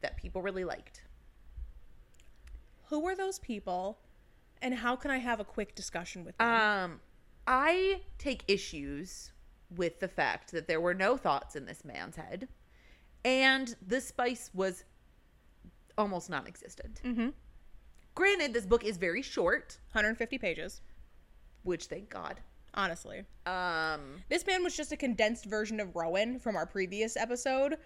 that 0.00 0.16
people 0.16 0.42
really 0.42 0.64
liked. 0.64 1.02
Who 2.86 3.06
are 3.06 3.16
those 3.16 3.38
people? 3.38 3.98
And 4.60 4.74
how 4.74 4.96
can 4.96 5.10
I 5.10 5.18
have 5.18 5.40
a 5.40 5.44
quick 5.44 5.74
discussion 5.74 6.24
with 6.24 6.36
them? 6.38 6.48
Um, 6.48 7.00
I 7.46 8.02
take 8.18 8.44
issues 8.48 9.32
with 9.76 10.00
the 10.00 10.08
fact 10.08 10.52
that 10.52 10.66
there 10.68 10.80
were 10.80 10.94
no 10.94 11.16
thoughts 11.16 11.56
in 11.56 11.64
this 11.66 11.84
man's 11.84 12.16
head, 12.16 12.48
and 13.24 13.74
the 13.86 14.00
spice 14.00 14.50
was 14.54 14.84
almost 15.98 16.30
non-existent. 16.30 17.00
mm-hmm. 17.04 17.28
Granted, 18.14 18.52
this 18.52 18.66
book 18.66 18.84
is 18.84 18.96
very 18.98 19.22
short, 19.22 19.78
150 19.92 20.36
pages, 20.38 20.80
which 21.62 21.86
thank 21.86 22.08
God. 22.10 22.40
honestly. 22.74 23.24
Um, 23.46 24.22
This 24.30 24.46
man 24.46 24.62
was 24.64 24.74
just 24.76 24.92
a 24.92 24.96
condensed 24.96 25.44
version 25.44 25.78
of 25.80 25.94
Rowan 25.94 26.38
from 26.38 26.56
our 26.56 26.64
previous 26.66 27.16
episode, 27.18 27.76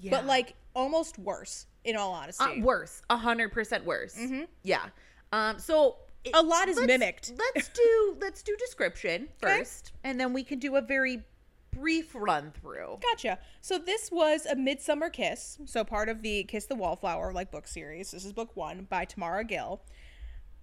Yeah. 0.00 0.10
but 0.12 0.24
like 0.26 0.54
almost 0.74 1.18
worse, 1.18 1.66
in 1.84 1.96
all 1.96 2.12
honesty. 2.12 2.44
uh, 2.44 2.60
worse, 2.64 3.02
a 3.10 3.16
hundred 3.16 3.50
percent 3.52 3.84
worse. 3.84 4.16
Yeah. 4.62 4.88
Um, 5.32 5.58
so 5.58 5.96
it- 6.24 6.30
A 6.34 6.42
lot 6.42 6.68
is 6.68 6.76
let's- 6.76 6.86
mimicked. 6.86 7.32
Let's 7.36 7.68
do 7.70 8.16
let's 8.20 8.42
do 8.44 8.56
description 8.56 9.28
first, 9.40 9.92
and 10.04 10.18
then 10.20 10.32
we 10.32 10.44
can 10.44 10.58
do 10.60 10.76
a 10.76 10.80
very 10.80 11.24
brief 11.76 12.14
run 12.14 12.52
through. 12.52 12.98
Gotcha. 13.02 13.38
So 13.60 13.78
this 13.78 14.10
was 14.10 14.46
a 14.46 14.56
Midsummer 14.56 15.10
Kiss, 15.10 15.58
so 15.66 15.84
part 15.84 16.08
of 16.08 16.22
the 16.22 16.44
Kiss 16.44 16.66
the 16.66 16.74
Wallflower 16.74 17.32
like 17.32 17.50
book 17.50 17.68
series. 17.68 18.10
This 18.10 18.24
is 18.24 18.32
book 18.32 18.56
one 18.56 18.86
by 18.88 19.04
Tamara 19.04 19.44
Gill. 19.44 19.82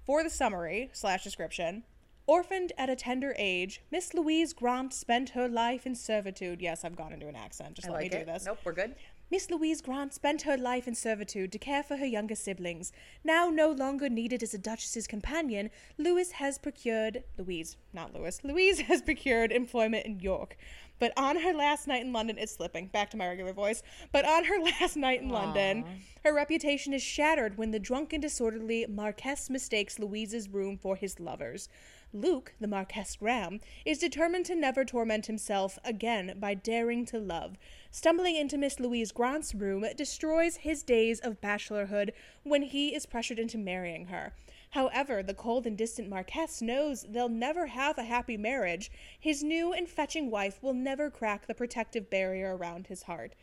For 0.05 0.24
the 0.24 0.29
summary 0.29 0.89
slash 0.91 1.24
description, 1.24 1.84
orphaned 2.25 2.72
at 2.77 2.89
a 2.89 2.96
tender 2.96 3.36
age, 3.38 3.82
Miss 3.92 4.13
Louise 4.13 4.53
Grant 4.53 4.94
spent 4.94 5.30
her 5.30 5.48
life 5.48 5.86
in 5.86 5.96
servitude. 5.96 6.62
Yes, 6.62 6.84
I've 6.84 6.96
gone 6.96 7.13
into 7.13 7.27
an 7.27 7.36
accent. 7.36 7.75
Just 7.75 7.88
I 7.88 7.92
let 7.92 7.98
like 7.98 8.12
me 8.12 8.18
do 8.18 8.22
it. 8.24 8.25
this. 8.27 8.46
Nope, 8.46 8.60
we're 8.63 8.74
good. 8.74 8.96
Miss 9.34 9.50
Louise 9.50 9.82
Grant 9.82 10.13
spent 10.13 10.44
her 10.44 10.56
life 10.56 10.88
in 10.88 10.94
servitude 10.94 11.51
to 11.51 11.58
care 11.58 11.82
for 11.82 11.98
her 11.98 12.06
younger 12.06 12.36
siblings. 12.36 12.92
Now 13.24 13.50
no 13.50 13.72
longer 13.72 14.08
needed 14.08 14.44
as 14.44 14.53
a 14.53 14.60
Duchess's 14.60 15.08
companion, 15.08 15.72
Louise 15.98 16.34
has 16.34 16.60
procured 16.60 17.24
Louise, 17.36 17.75
not 17.94 18.13
Louis. 18.13 18.39
Louise 18.44 18.80
has 18.92 19.01
procured 19.01 19.51
employment 19.51 20.06
in 20.06 20.20
York. 20.20 20.56
But 21.00 21.13
on 21.18 21.38
her 21.38 21.51
last 21.51 21.88
night 21.88 22.03
in 22.03 22.13
London, 22.13 22.38
it's 22.38 22.56
slipping 22.56 22.88
back 22.88 23.10
to 23.10 23.18
my 23.18 23.27
regular 23.27 23.53
voice. 23.53 23.82
But 24.12 24.24
on 24.25 24.44
her 24.44 24.60
last 24.80 24.96
night 24.96 25.22
in 25.22 25.30
London, 25.30 25.84
her 26.24 26.34
reputation 26.34 26.94
is 26.94 27.01
shattered 27.01 27.58
when 27.58 27.72
the 27.72 27.80
drunken, 27.80 28.22
disorderly 28.22 28.86
Marquess 28.88 29.50
mistakes 29.50 29.98
Louise's 29.98 30.48
room 30.48 30.77
for 30.77 30.96
his 30.96 31.20
lover's. 31.20 31.70
Luke, 32.15 32.53
the 32.62 32.67
Marquess 32.67 33.15
Graham, 33.15 33.60
is 33.86 33.98
determined 33.98 34.46
to 34.46 34.55
never 34.55 34.86
torment 34.86 35.25
himself 35.25 35.79
again 35.84 36.36
by 36.39 36.53
daring 36.53 37.05
to 37.08 37.17
love. 37.17 37.58
Stumbling 37.89 38.36
into 38.36 38.55
Miss 38.55 38.79
Louise 38.79 39.12
Grant's 39.12 39.55
room 39.55 39.84
destroys 39.98 40.58
his 40.58 40.84
days 40.84 41.20
of 41.20 41.41
bachelorhood 41.41 42.12
when 42.43 42.62
he 42.62 42.93
is 42.93 43.08
pressured 43.08 43.39
into 43.39 43.58
marrying 43.58 44.05
her. 44.05 44.34
However, 44.72 45.22
the 45.22 45.34
cold 45.34 45.67
and 45.67 45.77
distant 45.77 46.10
Marquess 46.10 46.62
knows 46.62 47.03
they'll 47.10 47.29
never 47.29 47.67
have 47.67 47.98
a 47.98 48.03
happy 48.03 48.38
marriage. 48.38 48.91
His 49.20 49.43
new 49.43 49.74
and 49.74 49.88
fetching 49.88 50.29
wife 50.32 50.62
will 50.62 50.74
never 50.74 51.10
crack 51.10 51.46
the 51.48 51.53
protective 51.53 52.10
barrier 52.10 52.55
around 52.55 52.88
his 52.88 53.03
heart. 53.03 53.34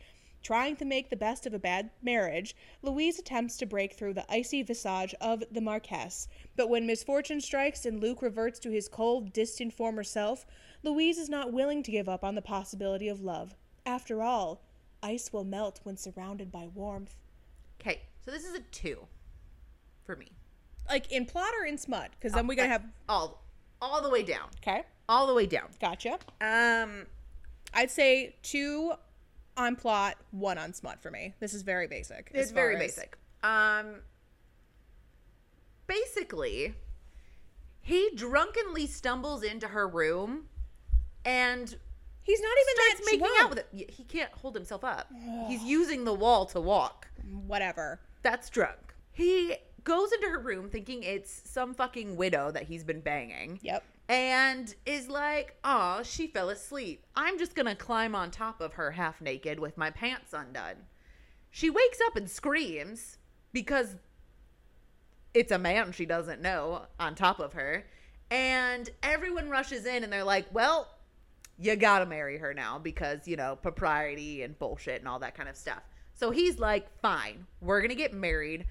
Trying 0.43 0.75
to 0.77 0.85
make 0.85 1.09
the 1.09 1.15
best 1.15 1.45
of 1.45 1.53
a 1.53 1.59
bad 1.59 1.91
marriage, 2.01 2.55
Louise 2.81 3.19
attempts 3.19 3.57
to 3.57 3.65
break 3.67 3.93
through 3.93 4.15
the 4.15 4.31
icy 4.31 4.63
visage 4.63 5.13
of 5.21 5.43
the 5.51 5.61
Marquess. 5.61 6.27
But 6.55 6.69
when 6.69 6.87
misfortune 6.87 7.39
strikes 7.41 7.85
and 7.85 8.01
Luke 8.01 8.21
reverts 8.23 8.57
to 8.59 8.71
his 8.71 8.87
cold, 8.87 9.33
distant 9.33 9.71
former 9.73 10.03
self, 10.03 10.45
Louise 10.81 11.19
is 11.19 11.29
not 11.29 11.53
willing 11.53 11.83
to 11.83 11.91
give 11.91 12.09
up 12.09 12.23
on 12.23 12.33
the 12.35 12.41
possibility 12.41 13.07
of 13.07 13.21
love. 13.21 13.53
After 13.85 14.23
all, 14.23 14.63
ice 15.03 15.31
will 15.31 15.43
melt 15.43 15.79
when 15.83 15.95
surrounded 15.97 16.51
by 16.51 16.67
warmth. 16.73 17.15
Okay, 17.79 18.01
so 18.25 18.31
this 18.31 18.43
is 18.43 18.55
a 18.55 18.61
two 18.71 19.05
for 20.03 20.15
me. 20.15 20.31
Like 20.89 21.11
in 21.11 21.25
plot 21.27 21.51
or 21.59 21.65
in 21.65 21.77
smut? 21.77 22.09
Because 22.19 22.33
then 22.33 22.47
we 22.47 22.55
gotta 22.55 22.69
have. 22.69 22.83
all 23.07 23.43
all 23.79 24.01
the 24.01 24.09
way 24.09 24.21
down, 24.23 24.49
Okay, 24.61 24.83
all 25.07 25.27
the 25.27 25.33
way 25.33 25.45
down. 25.45 25.69
gotcha. 25.79 26.17
Um, 26.41 27.05
I'd 27.73 27.89
say 27.91 28.35
two 28.43 28.93
on 29.57 29.75
plot, 29.75 30.15
one 30.31 30.57
on 30.57 30.73
smut 30.73 31.01
for 31.01 31.11
me. 31.11 31.33
This 31.39 31.53
is 31.53 31.61
very 31.61 31.87
basic. 31.87 32.31
it's 32.33 32.51
very 32.51 32.77
basic. 32.77 33.17
Um, 33.43 33.95
basically, 35.87 36.73
he 37.81 38.11
drunkenly 38.15 38.87
stumbles 38.87 39.43
into 39.43 39.67
her 39.67 39.87
room 39.87 40.45
and 41.25 41.75
He's 42.23 42.39
not 42.39 42.51
even 42.51 42.75
starts 42.75 42.99
that 42.99 43.05
making 43.05 43.19
drunk. 43.19 43.41
out 43.43 43.49
with 43.49 43.59
it. 43.59 43.91
He 43.91 44.03
can't 44.03 44.31
hold 44.33 44.53
himself 44.53 44.83
up. 44.83 45.11
He's 45.47 45.63
using 45.63 46.03
the 46.03 46.13
wall 46.13 46.45
to 46.47 46.61
walk. 46.61 47.07
Whatever. 47.47 47.99
That's 48.21 48.47
drunk. 48.49 48.93
He 49.11 49.55
goes 49.83 50.11
into 50.11 50.27
her 50.29 50.37
room 50.37 50.69
thinking 50.69 51.01
it's 51.01 51.49
some 51.49 51.73
fucking 51.73 52.15
widow 52.15 52.51
that 52.51 52.63
he's 52.63 52.83
been 52.83 53.01
banging. 53.01 53.59
Yep. 53.63 53.83
And 54.11 54.75
is 54.85 55.07
like, 55.07 55.55
oh, 55.63 56.01
she 56.03 56.27
fell 56.27 56.49
asleep. 56.49 57.05
I'm 57.15 57.39
just 57.39 57.55
gonna 57.55 57.77
climb 57.77 58.13
on 58.13 58.29
top 58.29 58.59
of 58.59 58.73
her 58.73 58.91
half 58.91 59.21
naked 59.21 59.57
with 59.57 59.77
my 59.77 59.89
pants 59.89 60.33
undone. 60.33 60.75
She 61.49 61.69
wakes 61.69 61.99
up 62.05 62.17
and 62.17 62.29
screams 62.29 63.19
because 63.53 63.95
it's 65.33 65.53
a 65.53 65.57
man 65.57 65.93
she 65.93 66.05
doesn't 66.05 66.41
know 66.41 66.87
on 66.99 67.15
top 67.15 67.39
of 67.39 67.53
her. 67.53 67.85
And 68.29 68.89
everyone 69.01 69.49
rushes 69.49 69.85
in 69.85 70.03
and 70.03 70.11
they're 70.11 70.25
like, 70.25 70.53
well, 70.53 70.89
you 71.57 71.77
gotta 71.77 72.05
marry 72.05 72.37
her 72.37 72.53
now 72.53 72.79
because, 72.79 73.29
you 73.29 73.37
know, 73.37 73.55
propriety 73.55 74.43
and 74.43 74.59
bullshit 74.59 74.99
and 74.99 75.07
all 75.07 75.19
that 75.19 75.35
kind 75.35 75.47
of 75.47 75.55
stuff. 75.55 75.83
So 76.15 76.31
he's 76.31 76.59
like, 76.59 76.89
fine, 77.01 77.47
we're 77.61 77.81
gonna 77.81 77.95
get 77.95 78.13
married. 78.13 78.65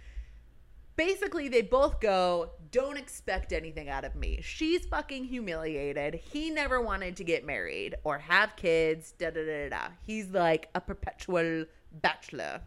Basically, 0.96 1.48
they 1.48 1.62
both 1.62 2.00
go, 2.00 2.50
don't 2.72 2.98
expect 2.98 3.52
anything 3.52 3.88
out 3.88 4.04
of 4.04 4.14
me. 4.14 4.40
She's 4.42 4.84
fucking 4.86 5.24
humiliated. 5.24 6.14
He 6.14 6.50
never 6.50 6.80
wanted 6.80 7.16
to 7.16 7.24
get 7.24 7.46
married 7.46 7.94
or 8.04 8.18
have 8.18 8.56
kids, 8.56 9.12
da 9.18 9.30
da 9.30 9.44
da 9.44 9.68
da. 9.70 9.88
He's 10.02 10.28
like 10.30 10.68
a 10.74 10.80
perpetual 10.80 11.64
bachelor. 11.92 12.60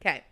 Okay. 0.00 0.24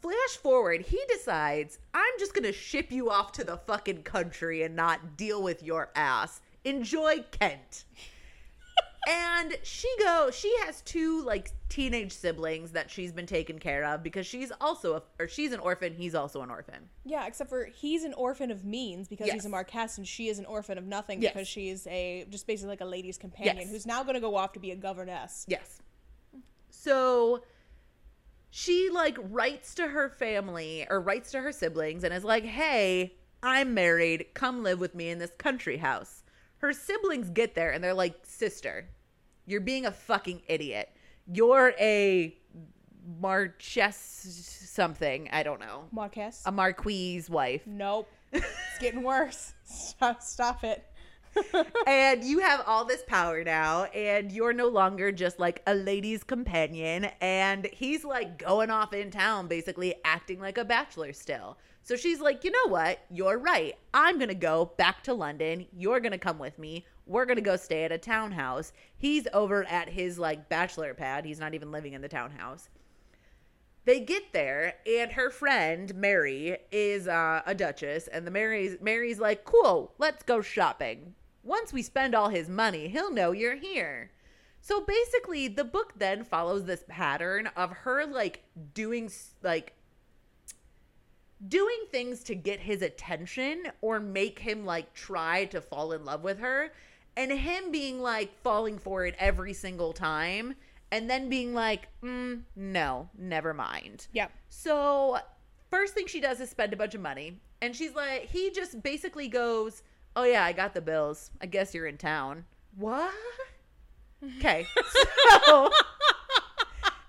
Flash 0.00 0.36
forward, 0.42 0.82
he 0.82 1.00
decides, 1.08 1.78
I'm 1.94 2.12
just 2.18 2.34
gonna 2.34 2.52
ship 2.52 2.92
you 2.92 3.10
off 3.10 3.32
to 3.32 3.44
the 3.44 3.56
fucking 3.56 4.02
country 4.02 4.62
and 4.62 4.76
not 4.76 5.16
deal 5.16 5.42
with 5.42 5.62
your 5.62 5.90
ass. 5.96 6.42
Enjoy 6.64 7.24
Kent. 7.30 7.84
And 9.06 9.56
she 9.62 9.88
go, 10.00 10.30
she 10.32 10.52
has 10.64 10.80
two 10.82 11.22
like 11.24 11.52
teenage 11.68 12.12
siblings 12.12 12.72
that 12.72 12.90
she's 12.90 13.12
been 13.12 13.26
taken 13.26 13.58
care 13.58 13.84
of 13.84 14.02
because 14.02 14.26
she's 14.26 14.50
also 14.60 14.94
a, 14.96 15.02
or 15.20 15.28
she's 15.28 15.52
an 15.52 15.60
orphan, 15.60 15.94
he's 15.94 16.14
also 16.14 16.42
an 16.42 16.50
orphan. 16.50 16.88
Yeah, 17.04 17.26
except 17.26 17.48
for 17.48 17.66
he's 17.66 18.02
an 18.04 18.12
orphan 18.14 18.50
of 18.50 18.64
means 18.64 19.06
because 19.08 19.28
Yes. 19.28 19.34
he's 19.34 19.44
a 19.46 19.48
Marquess, 19.48 19.96
and 19.98 20.06
she 20.06 20.28
is 20.28 20.38
an 20.38 20.44
orphan 20.46 20.76
of 20.76 20.84
nothing 20.84 21.22
Yes. 21.22 21.32
because 21.32 21.46
she's 21.48 21.86
a 21.86 22.26
just 22.30 22.46
basically 22.46 22.70
like 22.70 22.80
a 22.80 22.84
lady's 22.86 23.16
companion 23.18 23.58
Yes. 23.58 23.70
who's 23.70 23.86
now 23.86 24.02
going 24.02 24.14
to 24.14 24.20
go 24.20 24.34
off 24.36 24.52
to 24.54 24.60
be 24.60 24.72
a 24.72 24.76
governess. 24.76 25.44
Yes. 25.48 25.80
So 26.70 27.42
she 28.50 28.90
like 28.90 29.16
writes 29.20 29.74
to 29.76 29.86
her 29.88 30.08
family 30.08 30.86
or 30.88 31.00
writes 31.00 31.30
to 31.32 31.40
her 31.40 31.52
siblings 31.52 32.04
and 32.04 32.12
is 32.12 32.24
like, 32.24 32.44
"Hey, 32.44 33.14
I'm 33.42 33.74
married. 33.74 34.26
Come 34.34 34.62
live 34.62 34.80
with 34.80 34.94
me 34.94 35.10
in 35.10 35.18
this 35.18 35.32
country 35.38 35.76
house." 35.76 36.22
Her 36.58 36.72
siblings 36.72 37.30
get 37.30 37.54
there 37.54 37.70
and 37.72 37.82
they're 37.82 37.94
like, 37.94 38.14
"Sister, 38.24 38.88
you're 39.46 39.60
being 39.60 39.86
a 39.86 39.92
fucking 39.92 40.42
idiot. 40.48 40.90
You're 41.26 41.74
a 41.78 42.36
Marchess 43.20 43.96
something, 44.76 45.28
I 45.32 45.42
don't 45.42 45.60
know. 45.60 45.84
Marquess. 45.92 46.42
A 46.44 46.52
Marquise 46.52 47.30
wife. 47.30 47.62
nope. 47.66 48.08
it's 48.32 48.78
getting 48.80 49.02
worse. 49.02 49.54
Stop, 49.64 50.22
stop 50.22 50.64
it. 50.64 50.84
and 51.86 52.24
you 52.24 52.40
have 52.40 52.62
all 52.66 52.84
this 52.84 53.02
power 53.06 53.44
now, 53.44 53.84
and 53.84 54.32
you're 54.32 54.52
no 54.52 54.68
longer 54.68 55.12
just 55.12 55.38
like 55.38 55.62
a 55.66 55.74
lady's 55.74 56.24
companion. 56.24 57.06
And 57.20 57.66
he's 57.72 58.04
like 58.04 58.38
going 58.38 58.70
off 58.70 58.92
in 58.92 59.10
town, 59.10 59.46
basically 59.46 59.94
acting 60.04 60.40
like 60.40 60.58
a 60.58 60.64
bachelor 60.64 61.12
still. 61.12 61.58
So 61.86 61.94
she's 61.94 62.20
like, 62.20 62.42
you 62.42 62.50
know 62.50 62.66
what? 62.68 62.98
You're 63.12 63.38
right. 63.38 63.76
I'm 63.94 64.16
going 64.18 64.28
to 64.28 64.34
go 64.34 64.72
back 64.76 65.04
to 65.04 65.14
London. 65.14 65.66
You're 65.72 66.00
going 66.00 66.10
to 66.10 66.18
come 66.18 66.36
with 66.36 66.58
me. 66.58 66.84
We're 67.06 67.26
going 67.26 67.36
to 67.36 67.42
go 67.42 67.54
stay 67.54 67.84
at 67.84 67.92
a 67.92 67.98
townhouse. 67.98 68.72
He's 68.96 69.28
over 69.32 69.62
at 69.66 69.90
his 69.90 70.18
like 70.18 70.48
bachelor 70.48 70.94
pad. 70.94 71.24
He's 71.24 71.38
not 71.38 71.54
even 71.54 71.70
living 71.70 71.92
in 71.92 72.02
the 72.02 72.08
townhouse. 72.08 72.68
They 73.84 74.00
get 74.00 74.32
there, 74.32 74.74
and 74.84 75.12
her 75.12 75.30
friend 75.30 75.94
Mary 75.94 76.56
is 76.72 77.06
uh, 77.06 77.42
a 77.46 77.54
duchess, 77.54 78.08
and 78.08 78.26
the 78.26 78.32
Mary's 78.32 78.78
Mary's 78.80 79.20
like, 79.20 79.44
"Cool, 79.44 79.92
let's 79.98 80.24
go 80.24 80.42
shopping. 80.42 81.14
Once 81.44 81.72
we 81.72 81.82
spend 81.82 82.16
all 82.16 82.30
his 82.30 82.48
money, 82.48 82.88
he'll 82.88 83.12
know 83.12 83.30
you're 83.30 83.54
here." 83.54 84.10
So 84.60 84.80
basically, 84.80 85.46
the 85.46 85.62
book 85.62 85.92
then 85.96 86.24
follows 86.24 86.64
this 86.64 86.84
pattern 86.88 87.48
of 87.56 87.70
her 87.70 88.04
like 88.04 88.42
doing 88.74 89.08
like 89.44 89.75
doing 91.48 91.78
things 91.90 92.22
to 92.24 92.34
get 92.34 92.60
his 92.60 92.82
attention 92.82 93.64
or 93.80 94.00
make 94.00 94.38
him 94.38 94.64
like 94.64 94.92
try 94.94 95.44
to 95.46 95.60
fall 95.60 95.92
in 95.92 96.04
love 96.04 96.24
with 96.24 96.38
her 96.38 96.72
and 97.16 97.30
him 97.30 97.70
being 97.70 98.00
like 98.00 98.32
falling 98.42 98.78
for 98.78 99.04
it 99.04 99.14
every 99.18 99.52
single 99.52 99.92
time 99.92 100.54
and 100.90 101.10
then 101.10 101.28
being 101.28 101.52
like 101.52 101.88
mm, 102.02 102.40
no 102.54 103.08
never 103.18 103.52
mind. 103.52 104.06
Yep. 104.12 104.32
so 104.48 105.18
first 105.70 105.94
thing 105.94 106.06
she 106.06 106.20
does 106.20 106.40
is 106.40 106.48
spend 106.50 106.72
a 106.72 106.76
bunch 106.76 106.94
of 106.94 107.00
money 107.00 107.40
and 107.60 107.74
she's 107.74 107.94
like 107.94 108.22
he 108.30 108.50
just 108.50 108.82
basically 108.82 109.28
goes 109.28 109.82
oh 110.14 110.24
yeah 110.24 110.44
i 110.44 110.52
got 110.52 110.74
the 110.74 110.80
bills. 110.80 111.30
I 111.40 111.46
guess 111.46 111.74
you're 111.74 111.86
in 111.86 111.98
town. 111.98 112.44
What? 112.76 113.12
Okay. 114.38 114.66
So 115.46 115.70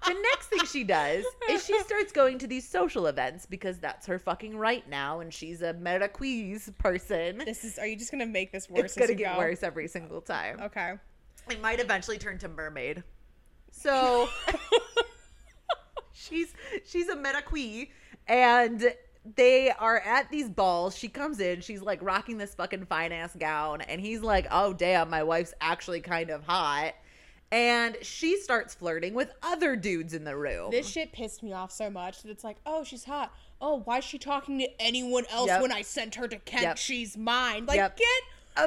the 0.08 0.14
next 0.32 0.48
thing 0.48 0.66
she 0.66 0.84
does 0.84 1.24
is 1.50 1.66
she 1.66 1.78
starts 1.80 2.12
going 2.12 2.38
to 2.40 2.48
these 2.48 2.68
social 2.68 3.08
events 3.08 3.46
because 3.46 3.78
that's 3.80 4.06
her 4.08 4.18
fucking 4.20 4.58
right 4.58 4.88
now 4.90 5.20
and 5.20 5.34
she's 5.34 5.62
a 5.62 5.74
meta 5.74 6.08
person 6.72 7.40
This 7.46 7.64
is. 7.64 7.78
Are 7.78 7.86
you 7.88 7.96
just 7.96 8.12
gonna 8.12 8.26
make 8.26 8.52
this 8.52 8.70
worse? 8.70 8.86
it's 8.86 8.96
gonna 8.96 9.14
get 9.14 9.34
go? 9.34 9.40
worse 9.40 9.64
every 9.64 9.88
single 9.88 10.22
time 10.22 10.60
Okay. 10.62 10.94
it 11.50 11.62
might 11.62 11.80
eventually 11.80 12.18
turn 12.18 12.38
to 12.40 12.48
mermaid. 12.48 13.04
So 13.72 14.28
she's 16.14 16.54
she's 16.86 17.10
a 17.10 17.16
meta 17.16 17.42
and 18.28 18.94
they 19.36 19.72
are 19.72 20.00
at 20.00 20.32
these 20.32 20.50
balls. 20.50 20.98
She 20.98 21.10
comes 21.10 21.40
in, 21.40 21.62
she's 21.62 21.82
like 21.82 22.02
rocking 22.02 22.38
this 22.38 22.56
fucking 22.56 22.86
fine 22.86 23.12
ass 23.12 23.36
gown, 23.38 23.82
and 23.82 24.00
he's 24.00 24.22
like, 24.22 24.48
Oh 24.52 24.74
damn, 24.74 25.10
my 25.10 25.24
wife's 25.24 25.54
actually 25.62 26.00
kind 26.02 26.30
of 26.30 26.44
hot. 26.44 26.94
And 27.52 27.96
she 28.02 28.38
starts 28.42 28.76
flirting 28.76 29.14
with 29.14 29.32
other 29.42 29.76
dudes 29.78 30.14
in 30.14 30.26
the 30.26 30.36
room. 30.36 30.70
This 30.72 30.88
shit 30.90 31.14
pissed 31.14 31.42
me 31.44 31.54
off 31.54 31.72
so 31.72 31.90
much 31.90 32.22
that 32.24 32.30
it's 32.30 32.44
like, 32.44 32.58
oh, 32.66 32.84
she's 32.84 33.06
hot. 33.06 33.34
Oh, 33.62 33.82
why 33.86 34.00
is 34.00 34.04
she 34.04 34.18
talking 34.18 34.60
to 34.60 34.68
anyone 34.82 35.24
else 35.32 35.48
Yep. 35.48 35.62
when 35.62 35.72
I 35.72 35.82
sent 35.82 36.16
her 36.16 36.28
to 36.28 36.38
Kent? 36.40 36.64
Yep. 36.64 36.78
She's 36.78 37.16
mine. 37.18 37.66
Like, 37.66 37.78
Yep. 37.78 37.98
get 37.98 38.08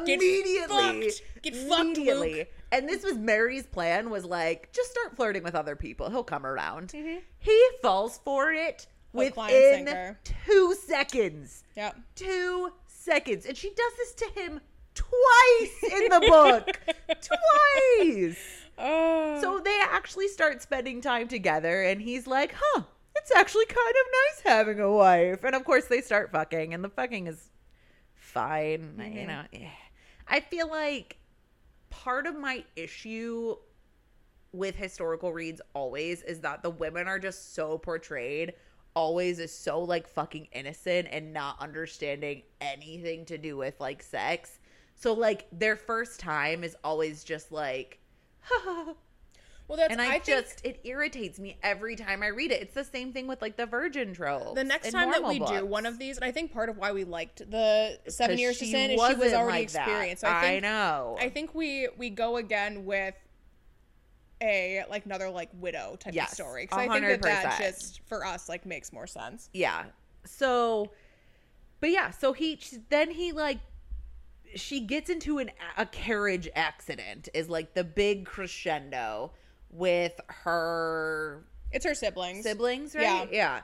get 0.06 0.20
immediately 0.22 1.10
fucked. 1.10 1.42
Get 1.42 1.56
fucked, 1.56 1.98
Luke. 1.98 2.48
and 2.70 2.88
this 2.88 3.02
was 3.02 3.14
mary's 3.18 3.66
plan 3.66 4.08
was 4.08 4.24
like 4.24 4.70
just 4.72 4.88
start 4.92 5.16
flirting 5.16 5.42
with 5.42 5.56
other 5.56 5.74
people 5.74 6.08
he'll 6.10 6.22
come 6.22 6.46
around 6.46 6.90
Mm-hmm. 6.90 7.18
he 7.40 7.66
falls 7.82 8.20
for 8.24 8.52
it 8.52 8.86
Hook, 9.12 9.34
within 9.36 10.14
two 10.22 10.76
seconds 10.86 11.64
Yep. 11.76 11.96
two 12.14 12.70
seconds 12.86 13.44
and 13.46 13.56
she 13.56 13.70
does 13.70 13.92
this 13.96 14.12
to 14.14 14.40
him 14.40 14.60
twice 14.94 15.92
in 15.92 16.04
the 16.08 16.20
book 16.20 16.94
twice 17.20 18.38
Oh. 18.80 19.38
so 19.40 19.60
they 19.62 19.78
actually 19.90 20.28
start 20.28 20.62
spending 20.62 21.00
time 21.00 21.28
together 21.28 21.82
and 21.82 22.00
he's 22.00 22.26
like 22.26 22.54
huh 22.58 22.82
it's 23.16 23.30
actually 23.34 23.66
kind 23.66 23.78
of 23.78 24.06
nice 24.12 24.52
having 24.52 24.80
a 24.80 24.90
wife. 24.90 25.44
And 25.44 25.54
of 25.54 25.64
course 25.64 25.86
they 25.86 26.00
start 26.00 26.32
fucking 26.32 26.74
and 26.74 26.82
the 26.82 26.88
fucking 26.88 27.26
is 27.26 27.50
fine 28.14 28.94
you 29.14 29.26
know. 29.26 29.42
I 30.28 30.40
feel 30.40 30.68
like 30.68 31.18
part 31.90 32.26
of 32.26 32.38
my 32.38 32.64
issue 32.76 33.56
with 34.52 34.74
historical 34.74 35.32
reads 35.32 35.60
always 35.74 36.22
is 36.22 36.40
that 36.40 36.62
the 36.62 36.70
women 36.70 37.06
are 37.06 37.18
just 37.18 37.54
so 37.54 37.78
portrayed 37.78 38.54
always 38.94 39.38
is 39.38 39.52
so 39.52 39.80
like 39.80 40.08
fucking 40.08 40.48
innocent 40.52 41.08
and 41.10 41.32
not 41.32 41.60
understanding 41.60 42.42
anything 42.60 43.24
to 43.26 43.38
do 43.38 43.56
with 43.56 43.78
like 43.80 44.02
sex. 44.02 44.58
So 44.94 45.12
like 45.12 45.46
their 45.52 45.76
first 45.76 46.20
time 46.20 46.64
is 46.64 46.76
always 46.82 47.22
just 47.22 47.52
like 47.52 47.98
well, 49.68 49.76
that's 49.76 49.92
and 49.92 50.00
I, 50.00 50.14
I, 50.14 50.18
just 50.18 50.64
it 50.64 50.80
irritates 50.84 51.38
me 51.38 51.58
every 51.62 51.96
time 51.96 52.22
I 52.22 52.28
read 52.28 52.50
it. 52.50 52.62
It's 52.62 52.74
the 52.74 52.84
same 52.84 53.12
thing 53.12 53.26
with 53.26 53.40
like 53.40 53.56
the 53.56 53.66
virgin 53.66 54.12
trope. 54.14 54.54
the 54.54 54.64
next 54.64 54.90
time 54.90 55.10
that 55.10 55.22
we 55.22 55.38
do 55.38 55.66
one 55.66 55.86
of 55.86 55.98
these, 55.98 56.16
and 56.16 56.24
I 56.24 56.32
think 56.32 56.52
part 56.52 56.68
of 56.68 56.76
why 56.76 56.92
we 56.92 57.04
liked 57.04 57.50
the 57.50 57.98
Seven 58.08 58.38
Years 58.38 58.58
to 58.58 58.66
Sin 58.66 58.90
is 58.90 59.06
she 59.06 59.14
was 59.14 59.32
already 59.32 59.62
experienced. 59.62 60.22
So 60.22 60.28
I 60.28 60.40
think 60.40 60.62
know. 60.62 61.16
I 61.20 61.28
think 61.28 61.54
we 61.54 61.88
we 61.96 62.10
go 62.10 62.36
again 62.36 62.84
with 62.84 63.14
a 64.42 64.84
like 64.88 65.04
another 65.04 65.30
like 65.30 65.50
widow 65.54 65.96
type 65.98 66.14
Yes, 66.14 66.30
of 66.30 66.34
story 66.34 66.64
because 66.64 66.78
I 66.78 66.88
think 66.88 67.06
that 67.06 67.22
that 67.22 67.58
just 67.60 68.00
for 68.06 68.24
us 68.24 68.48
like 68.48 68.66
makes 68.66 68.92
more 68.92 69.06
sense. 69.06 69.50
yeah. 69.52 69.84
So, 70.24 70.90
but 71.80 71.90
yeah. 71.90 72.10
So 72.10 72.32
he 72.32 72.58
then 72.88 73.10
he 73.10 73.32
like 73.32 73.58
she 74.54 74.80
gets 74.80 75.10
into 75.10 75.38
an 75.38 75.50
a 75.76 75.86
carriage 75.86 76.48
accident 76.54 77.28
is 77.34 77.48
like 77.48 77.74
the 77.74 77.84
big 77.84 78.26
crescendo 78.26 79.32
with 79.70 80.18
her 80.28 81.44
It's 81.72 81.84
her 81.84 81.94
siblings. 81.94 82.44
siblings, 82.44 82.94
right? 82.94 83.28
Yeah. 83.32 83.60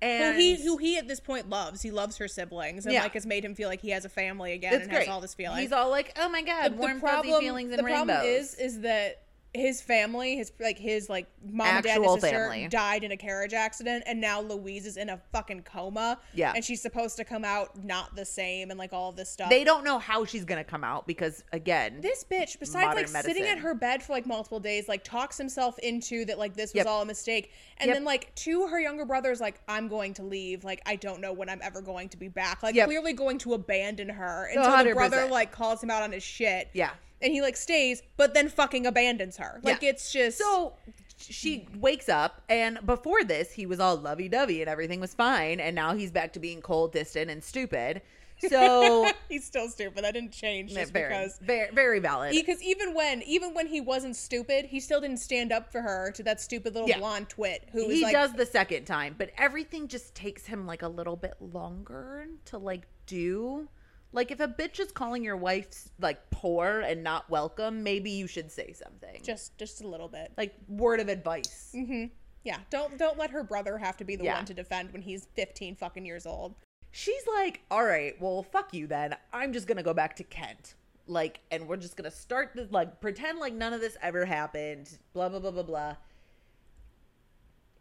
Yeah. 0.00 0.32
who 0.32 0.38
he 0.38 0.62
who 0.64 0.76
he 0.76 0.96
at 0.98 1.08
this 1.08 1.20
point 1.20 1.48
loves. 1.48 1.82
He 1.82 1.90
loves 1.90 2.16
her 2.18 2.28
siblings 2.28 2.86
and 2.86 2.92
Yeah. 2.94 3.02
like 3.02 3.14
has 3.14 3.26
made 3.26 3.44
him 3.44 3.54
feel 3.54 3.68
like 3.68 3.80
he 3.80 3.90
has 3.90 4.04
a 4.04 4.08
family 4.08 4.52
again 4.52 4.74
it's 4.74 4.82
and 4.82 4.90
great. 4.90 5.00
has 5.06 5.08
all 5.08 5.20
this 5.20 5.34
feeling. 5.34 5.58
He's 5.58 5.72
all 5.72 5.90
like, 5.90 6.16
"Oh 6.18 6.28
my 6.28 6.42
god, 6.42 6.76
warm 6.78 7.00
fuzzy 7.00 7.32
feelings 7.40 7.70
and 7.72 7.78
the 7.80 7.82
rainbows." 7.84 8.06
problem 8.06 8.26
is 8.26 8.54
is 8.54 8.80
that 8.82 9.22
his 9.54 9.80
family, 9.80 10.36
his 10.36 10.52
like 10.60 10.78
his 10.78 11.08
like 11.08 11.26
mom 11.42 11.66
and 11.68 11.82
dad 11.84 11.92
Actual 11.98 12.12
and 12.14 12.20
sister 12.22 12.36
family. 12.50 12.68
died 12.68 13.02
in 13.02 13.12
a 13.12 13.16
carriage 13.16 13.54
accident, 13.54 14.04
and 14.06 14.20
now 14.20 14.40
Louise 14.42 14.84
is 14.84 14.96
in 14.98 15.08
a 15.08 15.18
fucking 15.32 15.62
coma. 15.62 16.18
Yeah. 16.34 16.52
and 16.54 16.62
she's 16.64 16.82
supposed 16.82 17.16
to 17.16 17.24
come 17.24 17.44
out 17.44 17.82
not 17.82 18.14
the 18.14 18.24
same, 18.26 18.70
and 18.70 18.78
like 18.78 18.92
all 18.92 19.10
this 19.10 19.30
stuff. 19.30 19.48
they 19.48 19.64
don't 19.64 19.84
know 19.84 19.98
how 19.98 20.24
she's 20.26 20.44
gonna 20.44 20.62
come 20.64 20.84
out 20.84 21.06
because 21.06 21.42
again, 21.52 22.00
this 22.02 22.24
bitch, 22.30 22.58
besides 22.60 22.94
like 22.94 23.08
sitting 23.24 23.44
at 23.44 23.58
her 23.58 23.74
bed 23.74 24.02
for 24.02 24.12
like 24.12 24.26
multiple 24.26 24.60
days, 24.60 24.86
like 24.86 25.02
talks 25.02 25.38
himself 25.38 25.78
into 25.78 26.24
that 26.26 26.38
like 26.38 26.54
this 26.54 26.70
was 26.74 26.76
Yep. 26.80 26.86
all 26.86 27.02
a 27.02 27.06
mistake, 27.06 27.50
and 27.78 27.88
Yep. 27.88 27.96
then 27.96 28.04
like 28.04 28.34
to 28.36 28.66
her 28.66 28.78
younger 28.78 29.06
brothers, 29.06 29.40
like 29.40 29.60
I'm 29.66 29.88
going 29.88 30.12
to 30.14 30.22
leave, 30.22 30.62
like 30.62 30.82
I 30.84 30.96
don't 30.96 31.20
know 31.22 31.32
when 31.32 31.48
I'm 31.48 31.60
ever 31.62 31.80
going 31.80 32.10
to 32.10 32.16
be 32.18 32.28
back, 32.28 32.62
like 32.62 32.74
Yep. 32.74 32.86
clearly 32.86 33.14
going 33.14 33.38
to 33.38 33.54
abandon 33.54 34.10
her 34.10 34.50
until 34.54 34.84
the 34.84 34.92
brother 34.92 35.26
like 35.26 35.52
calls 35.52 35.82
him 35.82 35.90
out 35.90 36.02
on 36.02 36.12
his 36.12 36.22
shit, 36.22 36.68
yeah. 36.74 36.90
And 37.20 37.32
he 37.32 37.40
like 37.42 37.56
stays, 37.56 38.02
but 38.16 38.34
then 38.34 38.48
fucking 38.48 38.86
abandons 38.86 39.36
her, 39.38 39.60
like 39.62 39.82
Yeah. 39.82 39.90
it's 39.90 40.12
just 40.12 40.38
So 40.38 40.74
she 41.18 41.66
wakes 41.76 42.08
up, 42.08 42.42
and 42.48 42.78
before 42.86 43.24
this, 43.24 43.52
he 43.52 43.66
was 43.66 43.80
all 43.80 43.96
lovey 43.96 44.28
dovey 44.28 44.60
and 44.60 44.70
everything 44.70 45.00
was 45.00 45.14
fine. 45.14 45.58
And 45.60 45.74
now 45.74 45.94
he's 45.94 46.10
back 46.12 46.32
to 46.34 46.40
being 46.40 46.60
cold, 46.60 46.92
distant, 46.92 47.28
and 47.30 47.42
stupid. 47.42 48.02
So, 48.48 49.10
he's 49.28 49.44
still 49.44 49.68
stupid. 49.68 50.04
That 50.04 50.14
didn't 50.14 50.30
change 50.30 50.72
just 50.72 50.92
very, 50.92 51.08
because. 51.08 51.38
very, 51.42 51.72
very 51.72 51.98
valid. 51.98 52.30
Because 52.30 52.62
even 52.62 52.94
when, 52.94 53.20
even 53.22 53.52
when 53.52 53.66
he 53.66 53.80
wasn't 53.80 54.14
stupid, 54.14 54.66
he 54.66 54.78
still 54.78 55.00
didn't 55.00 55.16
stand 55.16 55.50
up 55.50 55.72
for 55.72 55.80
her 55.82 56.12
to 56.12 56.22
that 56.22 56.40
stupid 56.40 56.72
little 56.74 56.88
Yeah. 56.88 56.98
blonde 57.00 57.28
twit 57.28 57.68
who 57.72 57.88
was 57.88 57.96
he 57.96 58.04
like, 58.04 58.12
does 58.12 58.32
the 58.34 58.46
second 58.46 58.84
time, 58.84 59.16
but 59.18 59.30
everything 59.36 59.88
just 59.88 60.14
takes 60.14 60.46
him 60.46 60.66
like 60.68 60.82
a 60.82 60.88
little 60.88 61.16
bit 61.16 61.34
longer 61.40 62.28
to 62.44 62.58
like 62.58 62.86
do. 63.06 63.68
Like 64.12 64.30
if 64.30 64.40
a 64.40 64.48
bitch 64.48 64.80
is 64.80 64.90
calling 64.90 65.22
your 65.22 65.36
wife 65.36 65.88
like 66.00 66.30
poor 66.30 66.80
and 66.80 67.02
not 67.02 67.28
welcome, 67.28 67.82
maybe 67.82 68.10
you 68.10 68.26
should 68.26 68.50
say 68.50 68.72
something. 68.72 69.20
just 69.22 69.56
just 69.58 69.82
a 69.82 69.88
little 69.88 70.08
bit. 70.08 70.32
like 70.36 70.54
word 70.68 71.00
of 71.00 71.08
advice. 71.08 71.72
Mm-hmm. 71.74 72.06
Yeah, 72.44 72.58
don't 72.70 72.96
don't 72.96 73.18
let 73.18 73.30
her 73.30 73.42
brother 73.42 73.76
have 73.76 73.96
to 73.98 74.04
be 74.04 74.16
the 74.16 74.24
Yeah. 74.24 74.36
one 74.36 74.46
to 74.46 74.54
defend 74.54 74.92
when 74.92 75.02
he's 75.02 75.26
15 75.34 75.76
fucking 75.76 76.06
years 76.06 76.24
old. 76.24 76.54
She's 76.90 77.22
like, 77.26 77.60
"All 77.70 77.84
right, 77.84 78.18
well, 78.18 78.42
fuck 78.42 78.72
you 78.72 78.86
then. 78.86 79.14
I'm 79.32 79.52
just 79.52 79.66
gonna 79.66 79.82
go 79.82 79.92
back 79.92 80.16
to 80.16 80.24
Kent." 80.24 80.74
Like, 81.06 81.40
and 81.50 81.68
we're 81.68 81.76
just 81.76 81.96
gonna 81.96 82.10
start 82.10 82.52
this, 82.54 82.70
like, 82.70 83.00
pretend 83.02 83.38
like 83.38 83.52
none 83.52 83.72
of 83.74 83.80
this 83.82 83.96
ever 84.00 84.24
happened. 84.24 84.98
Blah 85.12 85.28
blah 85.28 85.38
blah 85.40 85.50
blah 85.50 85.62
blah. 85.64 85.96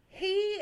He 0.10 0.62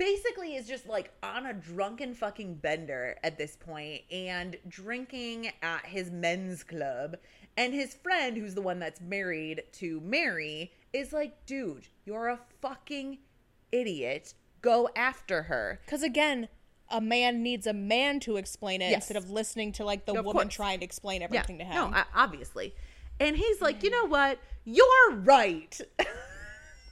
basically 0.00 0.56
is 0.56 0.66
just 0.66 0.88
like 0.88 1.12
on 1.22 1.44
a 1.44 1.52
drunken 1.52 2.14
fucking 2.14 2.54
bender 2.54 3.16
at 3.22 3.36
this 3.36 3.54
point 3.54 4.00
and 4.10 4.56
drinking 4.66 5.52
at 5.62 5.84
his 5.84 6.10
men's 6.10 6.62
club. 6.64 7.16
And 7.58 7.74
his 7.74 7.92
friend, 7.94 8.36
who's 8.38 8.54
the 8.54 8.62
one 8.62 8.78
that's 8.78 9.00
married 9.02 9.62
to 9.74 10.00
Mary, 10.00 10.72
is 10.94 11.12
like, 11.12 11.44
dude, 11.44 11.86
you're 12.06 12.28
a 12.28 12.38
fucking 12.62 13.18
idiot. 13.72 14.32
Go 14.62 14.88
after 14.96 15.42
her. 15.42 15.80
Cuz 15.86 16.02
again, 16.02 16.48
a 16.88 17.02
man 17.02 17.42
needs 17.42 17.66
a 17.66 17.74
man 17.74 18.20
to 18.20 18.36
explain 18.38 18.80
it 18.80 18.86
Yes. 18.90 19.02
instead 19.02 19.18
of 19.18 19.28
listening 19.30 19.70
to 19.72 19.84
like 19.84 20.06
the 20.06 20.14
woman 20.14 20.44
course. 20.44 20.54
trying 20.54 20.78
to 20.78 20.84
explain 20.86 21.20
Yeah, 21.20 21.26
everything 21.26 21.58
to 21.58 21.64
him. 21.64 21.74
no, 21.90 22.02
obviously. 22.14 22.74
And 23.20 23.36
he's 23.36 23.60
like, 23.60 23.82
you 23.82 23.90
know 23.90 24.06
what? 24.06 24.38
You're 24.64 25.10
right. 25.16 25.78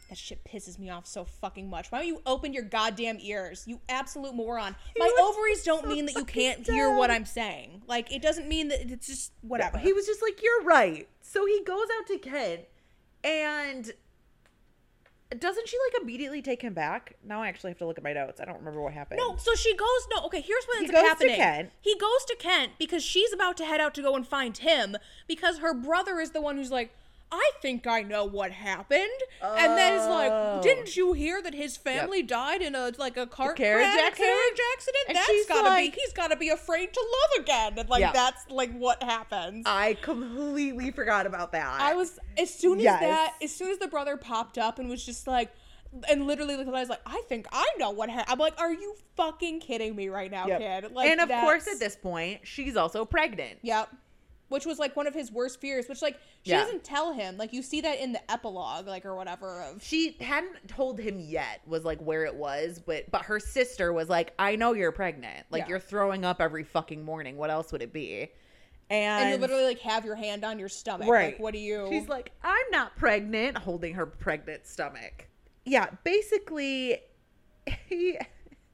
that 0.08 0.16
shit 0.16 0.42
pisses 0.44 0.78
me 0.78 0.90
off 0.90 1.06
so 1.06 1.24
fucking 1.24 1.68
much. 1.68 1.92
Why 1.92 1.98
don't 1.98 2.08
you 2.08 2.22
open 2.24 2.52
your 2.52 2.62
goddamn 2.62 3.18
ears? 3.20 3.64
You 3.66 3.80
absolute 3.88 4.34
moron. 4.34 4.74
He 4.94 5.00
My 5.00 5.10
ovaries 5.20 5.62
don't 5.62 5.84
so 5.84 5.88
mean 5.88 6.06
that 6.06 6.14
you 6.14 6.24
can't 6.24 6.66
hear 6.66 6.94
what. 6.94 7.10
I'm 7.10 7.24
saying. 7.24 7.82
Like 7.86 8.12
it 8.12 8.22
doesn't 8.22 8.48
mean 8.48 8.68
that 8.68 8.90
it's 8.90 9.06
just 9.06 9.32
whatever. 9.42 9.78
He 9.78 9.92
was 9.92 10.06
just 10.06 10.22
like, 10.22 10.42
you're 10.42 10.64
right. 10.64 11.08
So 11.20 11.46
he 11.46 11.62
goes 11.64 11.88
out 11.98 12.06
to 12.08 12.18
Kent, 12.18 12.62
and 13.22 13.92
doesn't 15.38 15.68
she 15.68 15.76
like 15.86 16.02
immediately 16.02 16.40
take 16.40 16.62
him 16.62 16.72
back? 16.72 17.16
Now 17.22 17.42
I 17.42 17.48
actually 17.48 17.70
have 17.70 17.78
to 17.78 17.86
look 17.86 17.98
at 17.98 18.04
my 18.04 18.14
notes. 18.14 18.40
I 18.40 18.46
don't 18.46 18.58
remember 18.58 18.80
what 18.80 18.94
happened. 18.94 19.18
No, 19.18 19.36
so 19.36 19.54
she 19.54 19.76
goes. 19.76 20.08
No, 20.14 20.24
okay. 20.26 20.40
Here's 20.40 20.64
what 20.64 20.78
He 20.78 20.84
ends 20.84 20.92
goes 20.92 21.00
up 21.00 21.18
to 21.18 21.28
happening. 21.28 21.36
Kent. 21.36 21.70
He 21.80 21.94
goes 21.98 22.24
to 22.28 22.36
Kent 22.38 22.72
because 22.78 23.02
she's 23.02 23.32
about 23.32 23.56
to 23.58 23.64
head 23.64 23.80
out 23.80 23.94
to 23.96 24.02
go 24.02 24.14
and 24.16 24.26
find 24.26 24.56
him 24.56 24.96
because 25.26 25.58
her 25.58 25.74
brother 25.74 26.18
is 26.18 26.30
the 26.30 26.40
one 26.40 26.56
who's 26.56 26.70
like, 26.70 26.94
I 27.30 27.50
think 27.60 27.86
I 27.86 28.02
know 28.02 28.24
what 28.24 28.52
happened, 28.52 29.02
and 29.42 29.76
then 29.76 29.98
Oh. 30.00 30.08
like, 30.10 30.62
didn't 30.62 30.96
you 30.96 31.12
hear 31.12 31.42
that 31.42 31.52
his 31.54 31.76
family 31.76 32.22
died 32.22 32.62
in 32.62 32.74
a 32.74 32.90
like 32.98 33.16
a 33.18 33.26
car 33.26 33.52
carriage 33.52 33.84
accident? 33.86 34.16
Carriage 34.16 34.60
accident. 34.74 35.04
And 35.08 35.16
That's 35.16 35.46
gotta 35.46 35.68
like- 35.68 35.94
be. 35.94 36.00
He's 36.00 36.12
gotta 36.14 36.36
be 36.36 36.48
afraid 36.48 36.92
to 36.94 37.00
love 37.00 37.44
again, 37.44 37.78
and 37.78 37.88
like 37.90 38.00
Yeah. 38.00 38.12
that's 38.12 38.48
like 38.50 38.72
what 38.72 39.02
happens. 39.02 39.64
I 39.66 39.94
completely 40.00 40.90
forgot 40.90 41.26
about 41.26 41.52
that. 41.52 41.80
I 41.80 41.94
was 41.94 42.18
as 42.38 42.52
soon 42.52 42.78
as 42.78 42.84
Yes. 42.84 43.00
that 43.00 43.34
as 43.42 43.54
soon 43.54 43.70
as 43.72 43.78
the 43.78 43.88
brother 43.88 44.16
popped 44.16 44.56
up 44.56 44.78
and 44.78 44.88
was 44.88 45.04
just 45.04 45.26
like 45.26 45.50
and 46.08 46.26
literally 46.26 46.54
like 46.56 46.66
I 46.66 46.70
was 46.70 46.88
like, 46.90 47.00
I 47.06 47.22
think 47.28 47.46
I 47.50 47.66
know 47.78 47.90
what 47.90 48.10
happened. 48.10 48.30
I'm 48.32 48.38
like, 48.38 48.58
are 48.60 48.72
you 48.72 48.94
fucking 49.16 49.60
kidding 49.60 49.96
me 49.96 50.08
right 50.08 50.30
now, 50.30 50.46
Yep. 50.46 50.60
kid? 50.60 50.92
Like, 50.92 51.08
and 51.10 51.20
of 51.20 51.28
course, 51.30 51.66
at 51.66 51.78
this 51.78 51.96
point, 51.96 52.40
she's 52.44 52.76
also 52.76 53.04
pregnant. 53.06 53.58
Yep. 53.62 53.88
Which 54.48 54.64
was 54.64 54.78
like 54.78 54.96
one 54.96 55.06
of 55.06 55.12
his 55.14 55.30
worst 55.30 55.60
fears, 55.60 55.88
which 55.88 56.00
like 56.00 56.18
she 56.42 56.50
Yeah. 56.52 56.60
doesn't 56.64 56.82
tell 56.84 57.12
him. 57.12 57.36
Like 57.36 57.52
you 57.52 57.62
see 57.62 57.80
that 57.82 58.00
in 58.00 58.12
the 58.12 58.30
epilogue, 58.30 58.86
like 58.86 59.04
or 59.04 59.14
whatever 59.14 59.60
of 59.62 59.82
She 59.82 60.16
hadn't 60.20 60.68
told 60.68 60.98
him 60.98 61.20
yet 61.20 61.60
was 61.66 61.84
like 61.84 61.98
where 62.00 62.24
it 62.24 62.34
was, 62.34 62.78
but 62.84 63.10
but 63.10 63.22
her 63.22 63.38
sister 63.40 63.92
was 63.92 64.08
like, 64.08 64.32
"I 64.38 64.56
know 64.56 64.72
you're 64.72 64.90
pregnant. 64.92 65.46
Like 65.50 65.64
Yeah. 65.64 65.68
you're 65.68 65.80
throwing 65.80 66.24
up 66.24 66.40
every 66.40 66.64
fucking 66.64 67.04
morning. 67.04 67.36
What 67.36 67.50
else 67.50 67.72
would 67.72 67.82
it 67.82 67.92
be?" 67.92 68.28
And, 68.90 69.24
and 69.24 69.30
you 69.34 69.36
literally 69.36 69.64
like 69.64 69.80
have 69.80 70.06
your 70.06 70.14
hand 70.16 70.44
on 70.46 70.58
your 70.58 70.70
stomach. 70.70 71.08
right. 71.08 71.32
Like 71.34 71.40
what 71.40 71.52
do 71.52 71.60
you 71.60 71.86
She's 71.90 72.08
like, 72.08 72.32
"I'm 72.42 72.70
not 72.70 72.96
pregnant," 72.96 73.58
holding 73.58 73.94
her 73.94 74.06
pregnant 74.06 74.66
stomach. 74.66 75.26
Yeah, 75.66 75.90
basically, 76.04 77.00
he 77.86 78.16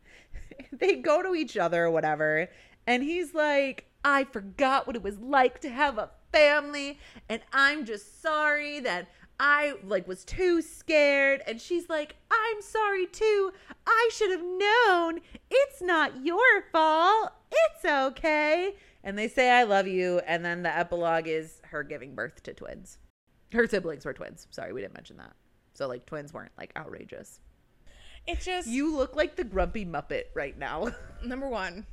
they 0.72 0.94
go 0.96 1.20
to 1.22 1.34
each 1.34 1.56
other 1.56 1.84
or 1.86 1.90
whatever, 1.90 2.48
and 2.86 3.02
he's 3.02 3.34
like, 3.34 3.86
"I 4.04 4.24
forgot 4.24 4.86
what 4.86 4.96
it 4.96 5.02
was 5.02 5.18
like 5.18 5.60
to 5.60 5.70
have 5.70 5.98
a 5.98 6.10
family, 6.32 6.98
and 7.28 7.42
I'm 7.52 7.84
just 7.84 8.20
sorry 8.22 8.80
that." 8.80 9.08
I 9.40 9.74
like 9.82 10.06
was 10.06 10.24
too 10.24 10.62
scared 10.62 11.42
and 11.46 11.60
she's 11.60 11.88
like, 11.88 12.14
"I'm 12.30 12.62
sorry 12.62 13.06
too. 13.06 13.52
I 13.84 14.08
should 14.12 14.30
have 14.30 14.44
known. 14.44 15.20
It's 15.50 15.82
not 15.82 16.24
your 16.24 16.62
fault. 16.70 17.32
It's 17.50 17.84
okay." 17.84 18.76
And 19.02 19.18
they 19.18 19.26
say 19.28 19.50
I 19.50 19.64
love 19.64 19.86
you 19.88 20.20
and 20.20 20.44
then 20.44 20.62
the 20.62 20.76
epilogue 20.76 21.26
is 21.26 21.60
her 21.64 21.82
giving 21.82 22.14
birth 22.14 22.42
to 22.44 22.54
twins. 22.54 22.98
Her 23.52 23.66
siblings 23.66 24.04
were 24.04 24.12
twins. 24.12 24.46
Sorry, 24.50 24.72
we 24.72 24.80
didn't 24.80 24.94
mention 24.94 25.16
that. 25.16 25.34
So 25.74 25.88
like 25.88 26.06
twins 26.06 26.32
weren't 26.32 26.52
like 26.56 26.72
outrageous. 26.76 27.40
it's 28.26 28.44
just 28.44 28.68
You 28.68 28.96
look 28.96 29.16
like 29.16 29.36
the 29.36 29.44
grumpy 29.44 29.84
muppet 29.84 30.24
right 30.34 30.56
now. 30.56 30.88
number 31.24 31.48
one. 31.48 31.86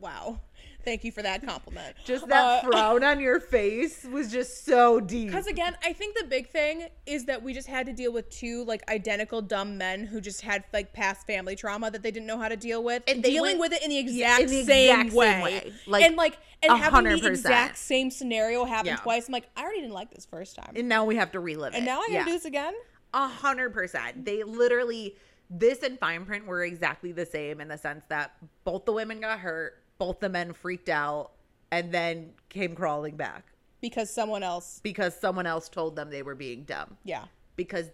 wow. 0.00 0.40
Thank 0.84 1.04
you 1.04 1.12
for 1.12 1.22
that 1.22 1.44
compliment. 1.46 1.94
just 2.04 2.26
that 2.28 2.64
Uh, 2.64 2.68
frown 2.70 3.04
on 3.04 3.20
your 3.20 3.38
face 3.40 4.04
was 4.04 4.30
just 4.32 4.64
so 4.64 5.00
deep. 5.00 5.28
Because 5.28 5.46
again, 5.46 5.76
I 5.84 5.92
think 5.92 6.16
the 6.18 6.24
big 6.24 6.48
thing 6.50 6.88
is 7.06 7.24
that 7.26 7.42
we 7.42 7.52
just 7.54 7.68
had 7.68 7.86
to 7.86 7.92
deal 7.92 8.12
with 8.12 8.28
two 8.30 8.64
like 8.64 8.88
identical 8.90 9.40
dumb 9.42 9.78
men 9.78 10.04
who 10.04 10.20
just 10.20 10.40
had 10.42 10.64
like 10.72 10.92
past 10.92 11.26
family 11.26 11.54
trauma 11.56 11.90
that 11.90 12.02
they 12.02 12.10
didn't 12.10 12.26
know 12.26 12.38
how 12.38 12.48
to 12.48 12.56
deal 12.56 12.82
with, 12.82 13.02
And 13.06 13.22
dealing 13.22 13.58
went- 13.58 13.72
with 13.72 13.80
it 13.80 13.82
in 13.84 13.90
the 13.90 13.98
exact, 13.98 14.42
in 14.42 14.48
the 14.48 14.64
same, 14.64 14.90
exact 14.90 15.08
same 15.10 15.16
way. 15.18 15.42
way. 15.42 15.72
Like, 15.86 16.04
and 16.04 16.16
like 16.16 16.38
and 16.62 16.72
a 16.72 16.76
having 16.76 17.04
the 17.04 17.26
exact 17.26 17.78
same 17.78 18.10
scenario 18.10 18.64
happen 18.64 18.86
Yeah. 18.86 18.96
twice. 18.96 19.28
I'm 19.28 19.32
like, 19.32 19.48
I 19.56 19.62
already 19.62 19.80
didn't 19.82 19.94
like 19.94 20.10
this 20.12 20.26
first 20.26 20.56
time, 20.56 20.72
and 20.76 20.88
now 20.88 21.04
we 21.04 21.16
have 21.16 21.32
to 21.32 21.40
relive 21.40 21.74
it. 21.74 21.78
and 21.78 21.86
now 21.86 21.98
I 22.00 22.02
gotta 22.08 22.12
Yeah. 22.12 22.24
do 22.24 22.30
this 22.32 22.44
again. 22.44 22.74
A 23.14 23.28
hundred 23.28 23.70
percent. 23.74 24.24
They 24.24 24.42
literally 24.42 25.16
this 25.50 25.82
and 25.82 25.98
fine 25.98 26.24
print 26.24 26.46
were 26.46 26.64
exactly 26.64 27.12
the 27.12 27.26
same 27.26 27.60
in 27.60 27.68
the 27.68 27.76
sense 27.76 28.04
that 28.08 28.32
both 28.64 28.86
the 28.86 28.92
women 28.92 29.20
got 29.20 29.38
hurt, 29.40 29.81
both 30.02 30.18
the 30.18 30.28
men 30.28 30.52
freaked 30.52 30.88
out, 30.88 31.30
and 31.70 31.92
then 31.92 32.32
came 32.48 32.74
crawling 32.74 33.14
back 33.16 33.44
Because 33.80 34.10
someone 34.12 34.42
else, 34.42 34.80
because 34.82 35.14
someone 35.14 35.46
else 35.46 35.68
told 35.68 35.94
them 35.94 36.10
they 36.10 36.22
were 36.24 36.34
being 36.34 36.64
dumb. 36.64 36.96
yeah, 37.04 37.26
Because 37.54 37.86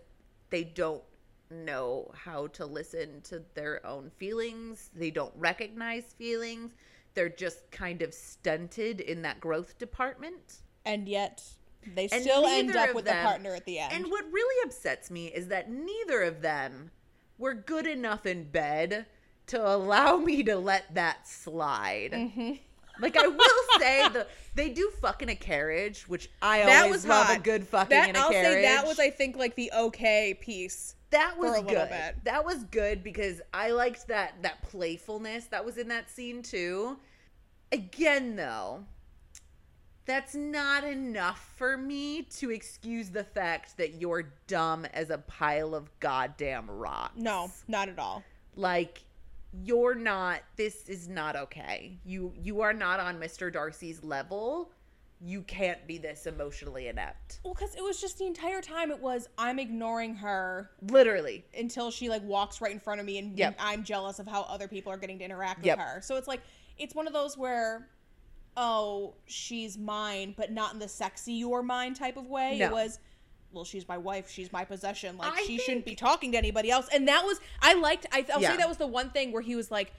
they 0.48 0.64
don't 0.64 1.02
know 1.50 2.10
how 2.14 2.46
to 2.48 2.64
listen 2.64 3.20
to 3.24 3.42
their 3.54 3.84
own 3.86 4.10
feelings. 4.16 4.90
They 4.94 5.10
don't 5.10 5.34
recognize 5.36 6.04
feelings. 6.16 6.72
They're 7.12 7.28
just 7.28 7.70
kind 7.70 8.00
of 8.00 8.14
stunted 8.14 9.00
in 9.00 9.20
that 9.22 9.38
growth 9.40 9.76
department. 9.78 10.60
and 10.86 11.06
yet 11.06 11.42
they 11.94 12.08
And 12.10 12.22
still 12.22 12.46
end 12.46 12.74
up 12.74 12.94
with 12.94 13.04
them- 13.04 13.22
the 13.22 13.28
partner 13.28 13.54
at 13.54 13.66
the 13.66 13.78
end. 13.80 13.92
And 13.92 14.10
what 14.10 14.24
really 14.32 14.64
upsets 14.66 15.10
me 15.10 15.26
is 15.26 15.48
that 15.48 15.70
neither 15.70 16.22
of 16.22 16.40
them 16.40 16.90
were 17.36 17.52
good 17.52 17.86
enough 17.86 18.24
in 18.24 18.44
bed 18.50 19.04
to 19.48 19.66
allow 19.74 20.16
me 20.16 20.42
to 20.44 20.56
let 20.56 20.94
that 20.94 21.26
slide. 21.28 22.10
Mm-hmm. 22.12 22.52
Like 23.00 23.16
I 23.16 23.28
will 23.28 23.78
say 23.78 24.08
the 24.08 24.26
they 24.54 24.70
do 24.70 24.90
fuck 25.00 25.22
in 25.22 25.28
a 25.28 25.36
carriage, 25.36 26.08
which 26.08 26.28
I 26.42 26.64
that 26.64 26.82
always 26.82 26.92
was 27.02 27.06
love 27.06 27.26
hot. 27.26 27.36
a 27.36 27.40
good 27.40 27.64
fucking 27.66 27.96
that, 27.96 28.08
in 28.08 28.16
a 28.16 28.18
I'll 28.18 28.30
carriage. 28.30 28.52
say 28.54 28.62
that 28.62 28.86
was, 28.86 28.98
I 28.98 29.10
think, 29.10 29.36
like 29.36 29.54
the 29.54 29.70
okay 29.72 30.34
piece. 30.34 30.96
that 31.10 31.38
was 31.38 31.52
for 31.52 31.58
a 31.58 31.62
good. 31.62 31.88
bit. 31.88 32.16
That 32.24 32.44
was 32.44 32.64
good 32.64 33.04
because 33.04 33.40
I 33.54 33.70
liked 33.70 34.08
that 34.08 34.34
that 34.42 34.62
playfulness 34.62 35.46
that 35.46 35.64
was 35.64 35.78
in 35.78 35.88
that 35.88 36.10
scene 36.10 36.42
too. 36.42 36.98
Again 37.70 38.34
though, 38.34 38.84
that's 40.04 40.34
not 40.34 40.82
enough 40.82 41.52
for 41.56 41.76
me 41.76 42.22
to 42.38 42.50
excuse 42.50 43.10
the 43.10 43.24
fact 43.24 43.76
that 43.76 44.00
you're 44.00 44.32
dumb 44.48 44.86
as 44.92 45.10
a 45.10 45.18
pile 45.18 45.74
of 45.74 45.88
goddamn 46.00 46.68
rocks. 46.68 47.12
No, 47.16 47.52
not 47.68 47.88
at 47.88 47.98
all. 47.98 48.24
Like 48.56 49.04
you're 49.52 49.94
not 49.94 50.40
this 50.56 50.88
is 50.88 51.08
not 51.08 51.36
okay. 51.36 51.98
You 52.04 52.32
you 52.36 52.60
are 52.60 52.72
not 52.72 53.00
on 53.00 53.18
Mr. 53.18 53.52
Darcy's 53.52 54.02
level. 54.02 54.70
You 55.20 55.42
can't 55.42 55.84
be 55.86 55.98
this 55.98 56.26
emotionally 56.26 56.86
inept. 56.86 57.40
Well, 57.42 57.52
because 57.54 57.74
it 57.74 57.82
was 57.82 58.00
just 58.00 58.18
the 58.18 58.26
entire 58.26 58.60
time 58.60 58.90
it 58.90 59.00
was 59.00 59.28
I'm 59.36 59.58
ignoring 59.58 60.14
her 60.16 60.70
Literally. 60.90 61.44
until 61.58 61.90
she 61.90 62.08
like 62.08 62.22
walks 62.22 62.60
right 62.60 62.70
in 62.72 62.78
front 62.78 63.00
of 63.00 63.06
me 63.06 63.18
and 63.18 63.36
Yep. 63.36 63.56
I'm 63.58 63.82
jealous 63.82 64.18
of 64.20 64.28
how 64.28 64.42
other 64.42 64.68
people 64.68 64.92
are 64.92 64.96
getting 64.98 65.18
to 65.18 65.24
interact 65.24 65.64
Yep. 65.64 65.78
with 65.78 65.86
her. 65.86 66.00
So 66.02 66.16
it's 66.16 66.28
like 66.28 66.40
it's 66.76 66.94
one 66.94 67.06
of 67.06 67.12
those 67.12 67.36
where 67.36 67.88
oh, 68.60 69.14
she's 69.26 69.78
mine, 69.78 70.34
but 70.36 70.50
not 70.50 70.72
in 70.72 70.80
the 70.80 70.88
sexy 70.88 71.32
you're 71.34 71.62
mine 71.62 71.94
type 71.94 72.16
of 72.16 72.26
way. 72.26 72.58
No. 72.58 72.66
It 72.66 72.72
was 72.72 72.98
well, 73.52 73.64
she's 73.64 73.88
my 73.88 73.98
wife, 73.98 74.30
she's 74.30 74.52
my 74.52 74.64
possession. 74.64 75.16
Like 75.16 75.32
I 75.32 75.42
she 75.44 75.58
shouldn't 75.58 75.84
be 75.84 75.94
talking 75.94 76.32
to 76.32 76.38
anybody 76.38 76.70
else. 76.70 76.88
And 76.92 77.08
that 77.08 77.24
was 77.24 77.40
I 77.60 77.74
liked 77.74 78.06
I, 78.12 78.24
I'll 78.32 78.40
Yeah. 78.40 78.50
say 78.52 78.56
that 78.58 78.68
was 78.68 78.76
the 78.78 78.86
one 78.86 79.10
thing 79.10 79.32
where 79.32 79.42
he 79.42 79.56
was 79.56 79.70
like 79.70 79.92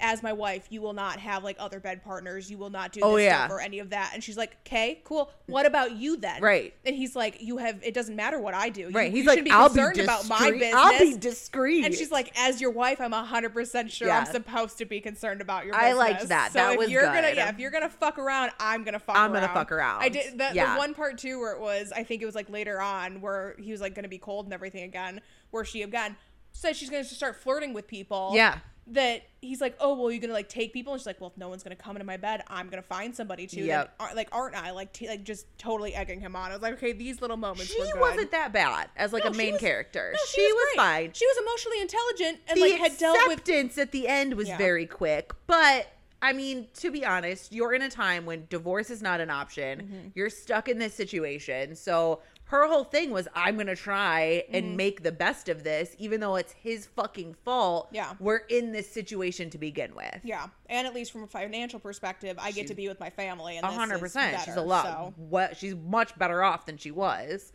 as 0.00 0.22
my 0.22 0.32
wife, 0.32 0.66
you 0.70 0.82
will 0.82 0.92
not 0.94 1.20
have 1.20 1.44
like 1.44 1.56
other 1.60 1.78
bed 1.78 2.02
partners. 2.02 2.50
You 2.50 2.58
will 2.58 2.70
not 2.70 2.92
do 2.92 3.00
oh, 3.02 3.16
this 3.16 3.22
Oh, 3.22 3.24
yeah. 3.24 3.46
stuff 3.46 3.50
or 3.56 3.60
any 3.60 3.78
of 3.78 3.90
that. 3.90 4.10
And 4.14 4.22
she's 4.24 4.36
like, 4.36 4.56
"Okay, 4.66 5.00
cool. 5.04 5.30
What 5.46 5.64
about 5.64 5.92
you 5.92 6.16
then?" 6.16 6.42
Right. 6.42 6.74
And 6.84 6.96
he's 6.96 7.14
like, 7.14 7.40
"You 7.40 7.58
have. 7.58 7.78
It 7.84 7.94
doesn't 7.94 8.16
matter 8.16 8.40
what 8.40 8.52
I 8.54 8.68
do. 8.68 8.80
You, 8.82 8.90
Right. 8.90 9.12
He's 9.12 9.22
you 9.24 9.28
like, 9.28 9.38
should 9.38 9.44
be 9.44 9.50
I'll 9.52 9.68
be 9.68 9.74
concerned 9.76 9.96
discreet. 9.96 10.04
about 10.04 10.28
my 10.40 10.50
business." 10.50 10.74
I'll 10.74 10.98
be 10.98 11.16
discreet. 11.16 11.84
and 11.84 11.94
she's 11.94 12.10
like, 12.10 12.32
"As 12.36 12.60
your 12.60 12.70
wife, 12.72 13.00
I'm 13.00 13.12
hundred 13.12 13.54
percent 13.54 13.92
sure 13.92 14.10
I'm 14.10 14.26
supposed 14.26 14.78
to 14.78 14.84
be 14.86 15.00
concerned 15.00 15.40
about 15.40 15.64
your." 15.66 15.74
business. 15.74 15.90
I 15.90 15.92
liked 15.92 16.28
that. 16.28 16.52
So 16.52 16.58
That 16.58 16.72
if 16.72 16.78
was 16.78 16.90
you're 16.90 17.02
gonna, 17.04 17.20
good. 17.22 17.36
yeah, 17.36 17.48
if 17.50 17.58
you're 17.60 17.70
gonna 17.70 17.88
fuck 17.88 18.18
around, 18.18 18.50
I'm 18.58 18.82
gonna 18.84 18.98
fuck. 18.98 19.16
I'm 19.16 19.32
around. 19.32 19.42
gonna 19.42 19.54
fuck 19.54 19.70
around. 19.72 20.02
I 20.02 20.08
did 20.08 20.36
the, 20.38 20.50
Yeah. 20.52 20.74
the 20.74 20.78
one 20.78 20.94
part 20.94 21.18
too 21.18 21.38
where 21.38 21.52
it 21.52 21.60
was. 21.60 21.92
I 21.94 22.02
think 22.02 22.22
it 22.22 22.26
was 22.26 22.34
like 22.34 22.50
later 22.50 22.80
on 22.80 23.20
where 23.20 23.54
he 23.58 23.70
was 23.70 23.80
like 23.80 23.94
gonna 23.94 24.08
be 24.08 24.18
cold 24.18 24.46
and 24.46 24.52
everything 24.54 24.82
again. 24.82 25.20
Where 25.52 25.64
she 25.64 25.82
again 25.82 26.16
said 26.52 26.76
she's 26.76 26.90
gonna 26.90 27.04
start 27.04 27.36
flirting 27.36 27.72
with 27.72 27.86
people. 27.86 28.32
Yeah. 28.34 28.58
That 28.88 29.22
he's 29.40 29.60
like, 29.60 29.76
oh 29.80 29.94
well, 29.94 30.10
you're 30.10 30.20
gonna 30.20 30.32
like 30.32 30.48
take 30.48 30.72
people, 30.72 30.92
and 30.92 31.00
she's 31.00 31.06
like, 31.06 31.20
well, 31.20 31.30
if 31.30 31.38
no 31.38 31.48
one's 31.48 31.62
gonna 31.62 31.76
come 31.76 31.94
into 31.94 32.04
my 32.04 32.16
bed, 32.16 32.42
I'm 32.48 32.68
gonna 32.68 32.82
find 32.82 33.14
somebody 33.14 33.46
to. 33.46 33.56
then 33.56 33.66
Yep. 33.66 33.94
ar- 34.00 34.14
like, 34.16 34.28
aren't 34.32 34.56
I? 34.56 34.72
Like, 34.72 34.92
t- 34.92 35.08
like 35.08 35.22
just 35.22 35.46
totally 35.56 35.94
egging 35.94 36.20
him 36.20 36.34
on. 36.34 36.50
I 36.50 36.54
was 36.54 36.62
like, 36.62 36.74
okay, 36.74 36.92
these 36.92 37.20
little 37.22 37.36
moments. 37.36 37.72
she 37.72 37.80
wasn't 37.96 38.32
that 38.32 38.52
bad 38.52 38.90
as 38.96 39.12
like 39.12 39.24
No, 39.24 39.30
a 39.30 39.34
main 39.34 39.52
was- 39.52 39.60
character. 39.60 40.10
no, 40.12 40.18
she, 40.28 40.42
was, 40.42 40.64
great. 40.74 40.76
fine. 40.76 41.12
She 41.12 41.24
was 41.26 41.36
emotionally 41.38 41.80
intelligent 41.80 42.38
and 42.48 42.56
the 42.56 42.70
like 42.70 42.80
had 42.80 42.98
dealt 42.98 43.16
with. 43.28 43.38
acceptance 43.38 43.78
at 43.78 43.92
the 43.92 44.08
end 44.08 44.34
was 44.34 44.48
Yeah. 44.48 44.58
very 44.58 44.86
quick, 44.86 45.32
but 45.46 45.86
I 46.20 46.32
mean, 46.32 46.68
to 46.74 46.90
be 46.92 47.04
honest, 47.04 47.52
you're 47.52 47.74
in 47.74 47.82
a 47.82 47.88
time 47.90 48.26
when 48.26 48.46
divorce 48.48 48.90
is 48.90 49.02
not 49.02 49.20
an 49.20 49.28
option. 49.30 49.80
Mm-hmm. 49.80 50.08
You're 50.14 50.30
stuck 50.30 50.68
in 50.68 50.78
this 50.78 50.94
situation, 50.94 51.74
so 51.76 52.20
her 52.52 52.68
whole 52.68 52.84
thing 52.84 53.10
was 53.10 53.26
I'm 53.34 53.56
gonna 53.56 53.74
try 53.74 54.44
and 54.52 54.66
Mm-hmm. 54.66 54.76
make 54.76 55.02
the 55.02 55.10
best 55.10 55.48
of 55.48 55.64
this, 55.64 55.96
even 55.98 56.20
though 56.20 56.36
it's 56.36 56.52
his 56.52 56.84
fucking 56.84 57.34
fault. 57.44 57.88
Yeah. 57.92 58.12
we're 58.20 58.42
in 58.48 58.72
this 58.72 58.90
situation 58.90 59.48
to 59.50 59.58
begin 59.58 59.94
with. 59.94 60.20
Yeah, 60.22 60.48
and 60.68 60.86
at 60.86 60.94
least 60.94 61.12
from 61.12 61.22
a 61.22 61.26
financial 61.26 61.80
perspective, 61.80 62.36
I 62.38 62.50
get 62.52 62.66
to 62.66 62.74
be 62.74 62.88
with 62.88 63.00
my 63.00 63.08
family, 63.08 63.56
and 63.56 63.64
A 63.64 63.70
hundred 63.70 63.94
is 63.96 64.00
percent. 64.02 64.38
She's 64.44 64.56
a 64.56 64.60
lot. 64.60 64.84
So. 64.84 65.14
What 65.16 65.56
she's 65.56 65.74
much 65.74 66.16
better 66.18 66.42
off 66.42 66.66
than 66.66 66.76
she 66.76 66.90
was. 66.90 67.52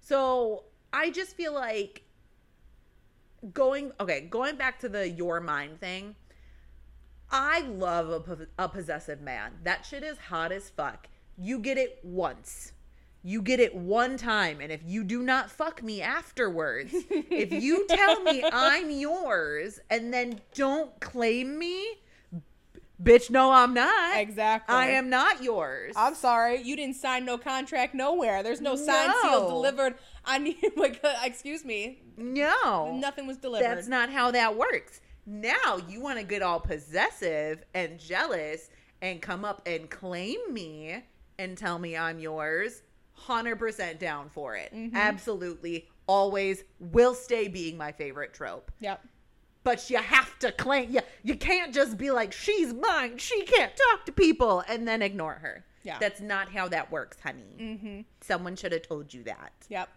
So 0.00 0.64
I 0.92 1.10
just 1.10 1.36
feel 1.36 1.52
like 1.52 2.02
going 3.52 3.92
okay, 4.00 4.22
going 4.22 4.56
back 4.56 4.78
to 4.80 4.88
the 4.88 5.08
your 5.08 5.40
mind 5.40 5.80
thing. 5.80 6.14
I 7.30 7.60
love 7.60 8.28
a, 8.58 8.64
a 8.64 8.68
possessive 8.68 9.20
man. 9.20 9.52
That 9.62 9.84
shit 9.84 10.02
is 10.02 10.18
hot 10.18 10.50
as 10.50 10.68
fuck. 10.70 11.08
You 11.38 11.58
get 11.58 11.78
it 11.78 12.00
once. 12.02 12.72
You 13.22 13.42
get 13.42 13.60
it 13.60 13.74
one 13.74 14.16
time, 14.16 14.60
and 14.62 14.72
if 14.72 14.80
you 14.84 15.04
do 15.04 15.22
not 15.22 15.50
fuck 15.50 15.82
me 15.82 16.00
afterwards, 16.00 16.90
if 17.10 17.52
you 17.52 17.86
tell 17.86 18.22
me 18.22 18.42
I'm 18.52 18.90
yours 18.90 19.78
and 19.90 20.12
then 20.12 20.40
don't 20.54 20.98
claim 21.00 21.58
me, 21.58 21.86
bitch, 23.02 23.28
no, 23.30 23.52
I'm 23.52 23.74
not. 23.74 24.18
Exactly. 24.18 24.74
I 24.74 24.90
am 24.92 25.10
not 25.10 25.42
yours. 25.42 25.92
I'm 25.96 26.14
sorry, 26.14 26.62
you 26.62 26.76
didn't 26.76 26.96
sign 26.96 27.26
no 27.26 27.36
contract 27.36 27.94
nowhere. 27.94 28.42
There's 28.42 28.62
no 28.62 28.74
signed 28.74 29.12
No. 29.22 29.28
seal 29.30 29.48
delivered. 29.48 29.96
I 30.24 30.38
need 30.38 30.56
like, 30.76 31.00
uh, 31.04 31.14
excuse 31.22 31.62
me, 31.64 32.02
no, 32.16 32.96
nothing 32.96 33.26
was 33.26 33.36
delivered. 33.36 33.64
that's 33.64 33.86
not 33.88 34.08
how 34.10 34.30
that 34.30 34.56
works. 34.56 35.02
Now 35.26 35.78
you 35.88 36.00
want 36.00 36.18
to 36.18 36.24
get 36.24 36.40
all 36.40 36.58
possessive 36.60 37.64
and 37.74 37.98
jealous 37.98 38.70
and 39.02 39.20
come 39.20 39.44
up 39.44 39.60
and 39.66 39.90
claim 39.90 40.38
me 40.50 41.02
and 41.38 41.56
tell 41.58 41.78
me 41.78 41.96
I'm 41.96 42.18
yours. 42.18 42.82
100% 43.28 43.98
down 43.98 44.28
for 44.28 44.56
it. 44.56 44.72
Mm-hmm. 44.74 44.96
Absolutely. 44.96 45.88
Always 46.06 46.64
will 46.78 47.14
stay 47.14 47.48
being 47.48 47.76
my 47.76 47.92
favorite 47.92 48.34
trope. 48.34 48.70
Yep. 48.80 49.04
But 49.62 49.90
you 49.90 49.98
have 49.98 50.38
to 50.38 50.52
claim 50.52 50.90
you 50.90 51.00
you 51.22 51.36
can't 51.36 51.74
just 51.74 51.98
be 51.98 52.10
like 52.10 52.32
she's 52.32 52.72
mine. 52.72 53.18
She 53.18 53.42
can't 53.42 53.72
talk 53.90 54.06
to 54.06 54.12
people 54.12 54.64
and 54.66 54.88
then 54.88 55.02
ignore 55.02 55.34
her. 55.34 55.64
Yeah. 55.82 55.98
That's 55.98 56.20
not 56.20 56.50
how 56.50 56.68
that 56.68 56.90
works, 56.90 57.18
honey. 57.22 57.56
Mm-hmm. 57.58 58.00
Someone 58.22 58.56
should 58.56 58.72
have 58.72 58.82
told 58.82 59.12
you 59.12 59.22
that. 59.24 59.52
Yep. 59.68 59.88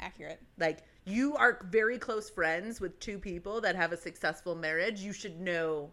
Accurate. 0.00 0.40
Like 0.58 0.80
you 1.04 1.36
are 1.36 1.60
very 1.70 1.98
close 1.98 2.28
friends 2.28 2.80
with 2.80 2.98
two 2.98 3.18
people 3.18 3.60
that 3.60 3.76
have 3.76 3.92
a 3.92 3.96
successful 3.96 4.54
marriage. 4.56 5.00
You 5.00 5.12
should 5.12 5.40
know 5.40 5.92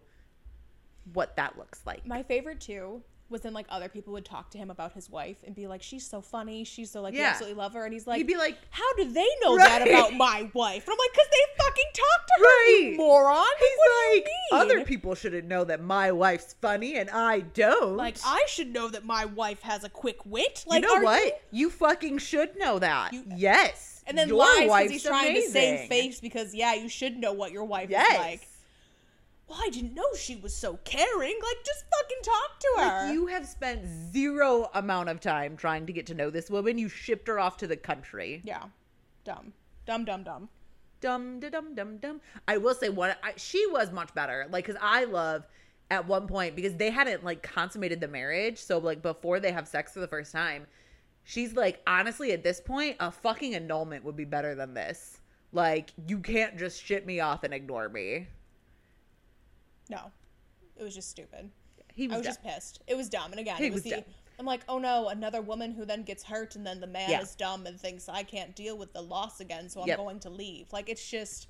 what 1.13 1.35
that 1.35 1.57
looks 1.57 1.81
like. 1.85 2.05
My 2.05 2.23
favorite 2.23 2.59
too 2.59 3.03
was 3.29 3.41
then 3.41 3.53
like 3.53 3.65
other 3.69 3.89
people 3.89 4.13
would 4.13 4.25
talk 4.25 4.49
to 4.51 4.57
him 4.57 4.69
about 4.69 4.93
his 4.93 5.09
wife 5.09 5.37
and 5.45 5.53
be 5.55 5.67
like, 5.67 5.83
"She's 5.83 6.05
so 6.05 6.21
funny. 6.21 6.63
She's 6.63 6.91
so 6.91 7.01
like 7.01 7.13
we 7.13 7.21
absolutely 7.21 7.57
love 7.57 7.73
her." 7.73 7.83
And 7.83 7.93
he's 7.93 8.07
like, 8.07 8.17
He'd 8.17 8.27
be 8.27 8.37
like, 8.37 8.57
"How 8.69 8.93
do 8.95 9.11
they 9.11 9.27
know 9.41 9.57
that 9.57 9.87
about 9.87 10.13
my 10.13 10.49
wife?" 10.53 10.85
And 10.85 10.91
I'm 10.93 10.97
like, 10.97 11.13
"Cause 11.13 11.27
they 11.31 11.63
fucking 11.63 11.91
talk 11.93 12.27
to 12.27 12.33
her, 12.37 12.43
Right. 12.45 12.79
you 12.91 12.97
moron." 12.97 13.45
He's 13.59 13.69
what 13.77 14.15
you 14.15 14.23
like, 14.51 14.61
other 14.61 14.83
people 14.85 15.15
shouldn't 15.15 15.47
know 15.47 15.63
that 15.65 15.81
my 15.81 16.11
wife's 16.11 16.53
funny 16.61 16.97
and 16.97 17.09
I 17.09 17.41
don't. 17.41 17.97
Like 17.97 18.17
I 18.25 18.45
should 18.47 18.71
know 18.73 18.89
that 18.89 19.05
my 19.05 19.25
wife 19.25 19.61
has 19.61 19.83
a 19.83 19.89
quick 19.89 20.25
wit. 20.25 20.63
Like, 20.67 20.81
you 20.83 20.87
know 20.87 21.03
what? 21.03 21.41
You... 21.51 21.69
fucking 21.69 22.17
should 22.19 22.57
know 22.57 22.79
that. 22.79 23.13
You- 23.13 23.23
yes. 23.35 24.03
And 24.07 24.17
then 24.17 24.29
Your 24.29 24.37
lies 24.37 24.61
because 24.63 24.91
he's 24.91 25.03
trying 25.03 25.35
to 25.35 25.41
save 25.49 25.89
face 25.89 26.21
because 26.21 26.55
yeah, 26.55 26.73
you 26.73 26.87
should 26.89 27.17
know 27.17 27.33
what 27.33 27.51
your 27.51 27.65
wife 27.65 27.89
Yes. 27.89 28.11
is 28.13 28.17
like. 28.17 28.47
Well, 29.47 29.59
I 29.61 29.69
didn't 29.69 29.93
know 29.93 30.03
she 30.17 30.35
was 30.35 30.53
so 30.55 30.77
caring. 30.83 31.35
Like, 31.41 31.57
just 31.65 31.85
fucking 31.97 32.17
talk 32.23 32.59
to 32.59 32.67
her. 32.77 33.05
Like 33.05 33.13
you 33.13 33.27
have 33.27 33.47
spent 33.47 33.85
zero 34.11 34.69
amount 34.73 35.09
of 35.09 35.21
time 35.21 35.55
trying 35.55 35.85
to 35.85 35.93
get 35.93 36.05
to 36.07 36.13
know 36.13 36.29
this 36.29 36.49
woman. 36.49 36.77
You 36.77 36.89
shipped 36.89 37.27
her 37.27 37.39
off 37.39 37.57
to 37.57 37.67
the 37.67 37.77
country. 37.77 38.41
yeah, 38.43 38.63
dumb, 39.23 39.53
dumb, 39.85 40.05
dumb, 40.05 40.23
dumb. 40.23 40.49
Dumb, 40.99 41.39
da 41.39 41.49
dum 41.49 41.75
dum 41.75 41.97
dum. 41.97 42.21
I 42.47 42.57
will 42.57 42.73
say 42.73 42.89
what 42.89 43.19
I, 43.23 43.33
she 43.37 43.65
was 43.67 43.91
much 43.91 44.13
better. 44.15 44.47
Like, 44.49 44.65
cause 44.65 44.75
I 44.81 45.03
love 45.05 45.45
at 45.91 46.07
one 46.07 46.27
point 46.27 46.55
because 46.55 46.75
they 46.75 46.89
hadn't 46.89 47.23
like 47.23 47.43
consummated 47.43 48.01
the 48.01 48.07
marriage. 48.07 48.57
So 48.57 48.79
like 48.79 49.03
before 49.03 49.39
they 49.39 49.51
have 49.51 49.67
sex 49.67 49.93
for 49.93 49.99
the 49.99 50.07
first 50.07 50.31
time, 50.31 50.65
she's 51.23 51.55
like, 51.55 51.81
honestly, 51.85 52.31
at 52.31 52.43
this 52.43 52.59
point, 52.59 52.97
a 52.99 53.11
fucking 53.11 53.53
annulment 53.53 54.03
would 54.05 54.15
be 54.15 54.25
better 54.25 54.55
than 54.55 54.73
this. 54.73 55.21
Like, 55.53 55.91
you 56.07 56.17
can't 56.19 56.57
just 56.57 56.83
ship 56.83 57.05
me 57.05 57.19
off 57.19 57.43
and 57.43 57.53
ignore 57.53 57.89
me. 57.89 58.27
No, 59.89 60.11
it 60.75 60.83
was 60.83 60.93
just 60.95 61.09
stupid. 61.09 61.49
He 61.93 62.07
was, 62.07 62.15
I 62.15 62.17
was 62.19 62.25
dumb. 62.27 62.35
just 62.35 62.43
pissed. 62.43 62.81
It 62.87 62.95
was 62.95 63.09
dumb, 63.09 63.31
and 63.31 63.39
again, 63.39 63.57
He 63.57 63.65
it 63.65 63.73
was, 63.73 63.83
was 63.83 63.83
the. 63.83 63.89
dumb. 63.91 64.03
I'm 64.39 64.45
like, 64.45 64.61
oh 64.69 64.77
no, 64.77 65.07
another 65.09 65.41
woman 65.41 65.71
who 65.71 65.83
then 65.83 66.03
gets 66.03 66.23
hurt, 66.23 66.55
and 66.55 66.65
then 66.65 66.79
the 66.79 66.85
man 66.87 67.09
Yeah. 67.09 67.21
is 67.21 67.33
dumb 67.35 67.65
and 67.65 67.79
thinks 67.79 68.07
I 68.07 68.21
can't 68.23 68.55
deal 68.55 68.77
with 68.77 68.93
the 68.93 69.01
loss 69.01 69.39
again, 69.39 69.67
so 69.67 69.81
I'm 69.81 69.87
Yep. 69.87 69.97
going 69.97 70.19
to 70.21 70.29
leave. 70.29 70.71
Like, 70.71 70.89
it's 70.89 71.09
just 71.09 71.47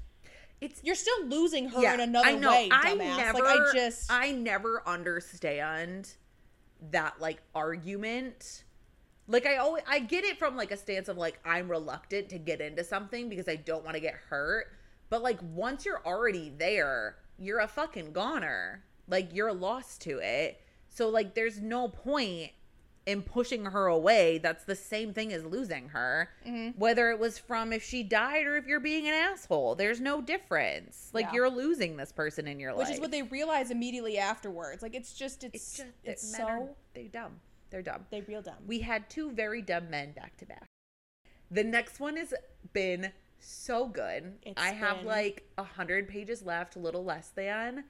it's 0.62 0.80
you're 0.84 0.96
still 0.96 1.26
losing 1.26 1.70
her 1.70 1.82
yeah, 1.82 1.94
in 1.96 2.00
another 2.00 2.30
I 2.30 2.36
know. 2.36 2.52
way, 2.52 2.70
I 2.72 2.94
never, 2.96 3.34
like, 3.40 3.60
I 3.62 3.74
just 3.74 4.10
I 4.12 4.32
never 4.32 4.82
understand 4.88 6.16
that 6.92 7.20
like 7.20 7.42
argument. 7.54 8.64
Like 9.28 9.46
I 9.46 9.58
always, 9.58 9.84
I 9.88 10.00
get 10.00 10.24
it 10.24 10.38
from 10.40 10.56
like 10.56 10.72
a 10.72 10.78
stance 10.78 11.10
of 11.10 11.18
like 11.18 11.40
I'm 11.44 11.70
reluctant 11.70 12.30
to 12.30 12.38
get 12.40 12.62
into 12.62 12.84
something 12.84 13.28
because 13.30 13.50
I 13.50 13.58
don't 13.58 13.84
want 13.84 13.96
to 13.96 14.02
get 14.02 14.14
hurt. 14.30 14.68
But 15.10 15.22
like 15.22 15.40
once 15.42 15.86
you're 15.86 16.02
already 16.06 16.54
there, 16.58 17.18
you're 17.40 17.60
a 17.60 17.68
fucking 17.68 18.14
goner. 18.14 18.84
Like 19.08 19.34
you're 19.34 19.54
lost 19.54 20.02
to 20.02 20.20
it. 20.20 20.62
So 20.90 21.10
like 21.10 21.34
there's 21.36 21.60
no 21.60 21.88
point 21.88 22.52
in 23.06 23.22
pushing 23.22 23.64
her 23.66 23.86
away. 23.88 24.38
That's 24.38 24.66
the 24.66 24.76
same 24.76 25.14
thing 25.14 25.32
as 25.32 25.46
losing 25.46 25.88
her. 25.90 26.30
Mm-hmm. 26.46 26.78
Whether 26.78 27.10
it 27.12 27.20
was 27.20 27.38
from 27.40 27.72
if 27.72 27.82
she 27.84 28.04
died 28.04 28.46
or 28.46 28.58
if 28.58 28.68
you're 28.68 28.82
being 28.82 29.08
an 29.08 29.14
asshole, 29.14 29.76
there's 29.76 30.02
no 30.02 30.20
difference. 30.22 31.10
Like 31.14 31.28
Yeah. 31.28 31.34
you're 31.34 31.50
losing 31.50 31.96
this 31.96 32.12
person 32.12 32.48
in 32.48 32.60
your 32.60 32.72
which 32.72 32.80
life. 32.80 32.88
Which 32.90 32.96
is 32.96 33.02
what 33.02 33.12
they 33.12 33.22
realize 33.24 33.72
immediately 33.72 34.18
afterwards. 34.18 34.82
Like, 34.84 34.94
it's 34.94 35.14
just 35.14 35.46
it's 35.46 35.56
It's 35.56 35.78
just 35.78 35.90
it's 36.04 36.32
men 36.34 36.42
are- 36.42 36.60
so 36.60 36.76
they 36.94 37.04
dumb. 37.06 37.40
They're 37.70 37.82
dumb. 37.82 38.06
they 38.12 38.22
real 38.22 38.42
dumb. 38.42 38.56
We 38.66 38.80
had 38.80 39.10
two 39.10 39.32
very 39.32 39.62
dumb 39.62 39.90
men 39.90 40.12
back 40.12 40.36
to 40.38 40.46
back. 40.46 40.66
The 41.50 41.64
next 41.64 42.00
one 42.02 42.18
has 42.18 42.34
been 42.74 43.12
so 43.40 43.88
good. 43.88 44.34
It's 44.44 44.62
I 44.62 44.70
have 44.70 44.98
been- 44.98 45.06
like 45.08 45.50
a 45.58 45.64
hundred 45.64 46.08
pages 46.08 46.42
left, 46.44 46.76
a 46.76 46.80
little 46.80 47.04
less 47.04 47.30
than. 47.30 47.86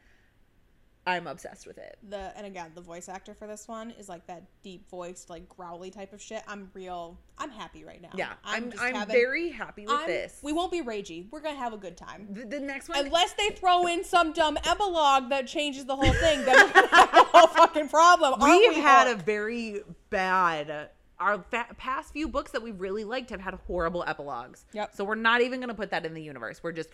I'm 1.06 1.26
obsessed 1.26 1.66
with 1.66 1.78
it. 1.78 1.98
the 2.10 2.38
and 2.38 2.46
again 2.46 2.72
the 2.76 2.82
voice 2.82 3.08
actor 3.08 3.34
for 3.34 3.48
this 3.48 3.66
one 3.66 3.92
is 3.92 4.10
like 4.10 4.28
that 4.28 4.44
deep 4.62 4.90
voiced 4.90 5.30
like 5.30 5.48
growly 5.48 5.90
type 5.90 6.12
of 6.12 6.22
shit 6.22 6.44
i'm 6.50 6.70
real 6.74 7.18
i'm 7.38 7.50
happy 7.50 7.86
right 7.86 8.02
now 8.02 8.10
Yeah, 8.14 8.34
I'm 8.44 8.72
just 8.72 8.84
I'm, 8.84 8.94
having- 8.94 9.16
very 9.16 9.48
happy 9.50 9.84
with 9.84 9.92
I'm- 9.96 10.06
this. 10.06 10.38
we 10.44 10.52
won't 10.52 10.70
be 10.70 10.82
ragey 10.82 11.28
we're 11.32 11.40
gonna 11.40 11.56
have 11.58 11.72
a 11.72 11.78
good 11.78 11.96
time 11.96 12.28
the, 12.32 12.44
the 12.44 12.60
next 12.60 12.90
one. 12.90 13.06
unless 13.06 13.32
they 13.36 13.52
throw 13.52 13.88
in 13.88 14.04
some 14.04 14.34
dumb 14.34 14.58
epilogue 14.66 15.30
that 15.30 15.48
changes 15.48 15.86
the 15.86 15.96
whole 15.96 16.12
thing 16.12 16.44
then 16.44 16.72
we're 16.76 16.88
have 16.88 17.14
a 17.14 17.24
whole 17.24 17.48
fucking 17.48 17.88
problem 17.88 18.42
We've 18.42 18.76
we, 18.76 18.82
had 18.82 19.08
a 19.08 19.16
very 19.16 19.80
bad. 20.10 20.90
Our 21.20 21.42
fa- 21.50 21.68
past 21.78 22.14
few 22.14 22.28
books 22.28 22.52
that 22.52 22.62
we 22.62 22.72
really 22.72 23.04
liked 23.04 23.30
have 23.32 23.42
had 23.42 23.56
horrible 23.68 24.04
epilogues. 24.06 24.66
Yep. 24.74 24.96
So 24.96 25.04
we're 25.04 25.16
not 25.16 25.42
even 25.42 25.60
going 25.60 25.70
to 25.70 25.76
put 25.76 25.90
that 25.92 26.06
in 26.06 26.14
the 26.14 26.22
universe. 26.22 26.62
We're 26.64 26.72
just 26.74 26.90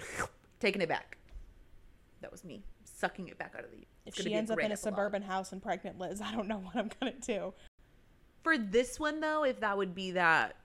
taking 0.60 0.82
it 0.82 0.88
back. 0.90 1.18
That 2.22 2.32
was 2.32 2.44
me 2.46 2.64
sucking 2.86 3.28
it 3.28 3.38
back 3.38 3.54
out 3.58 3.66
of 3.66 3.72
the. 3.72 3.86
if 4.06 4.16
she 4.16 4.34
ends 4.34 4.50
up 4.50 4.60
in 4.60 4.66
a 4.72 4.74
epilogue. 4.76 4.80
suburban 4.80 5.22
house 5.24 5.52
and 5.52 5.62
pregnant 5.62 6.00
liz 6.00 6.22
i 6.22 6.32
don't 6.32 6.48
know 6.48 6.60
what 6.60 6.74
i'm 6.76 6.90
gonna 7.02 7.12
do 7.26 7.54
For 8.44 8.58
this 8.58 8.98
one 8.98 9.20
though, 9.20 9.44
if 9.44 9.60
that 9.60 9.76
would 9.78 9.94
be 9.94 10.12
that 10.12 10.56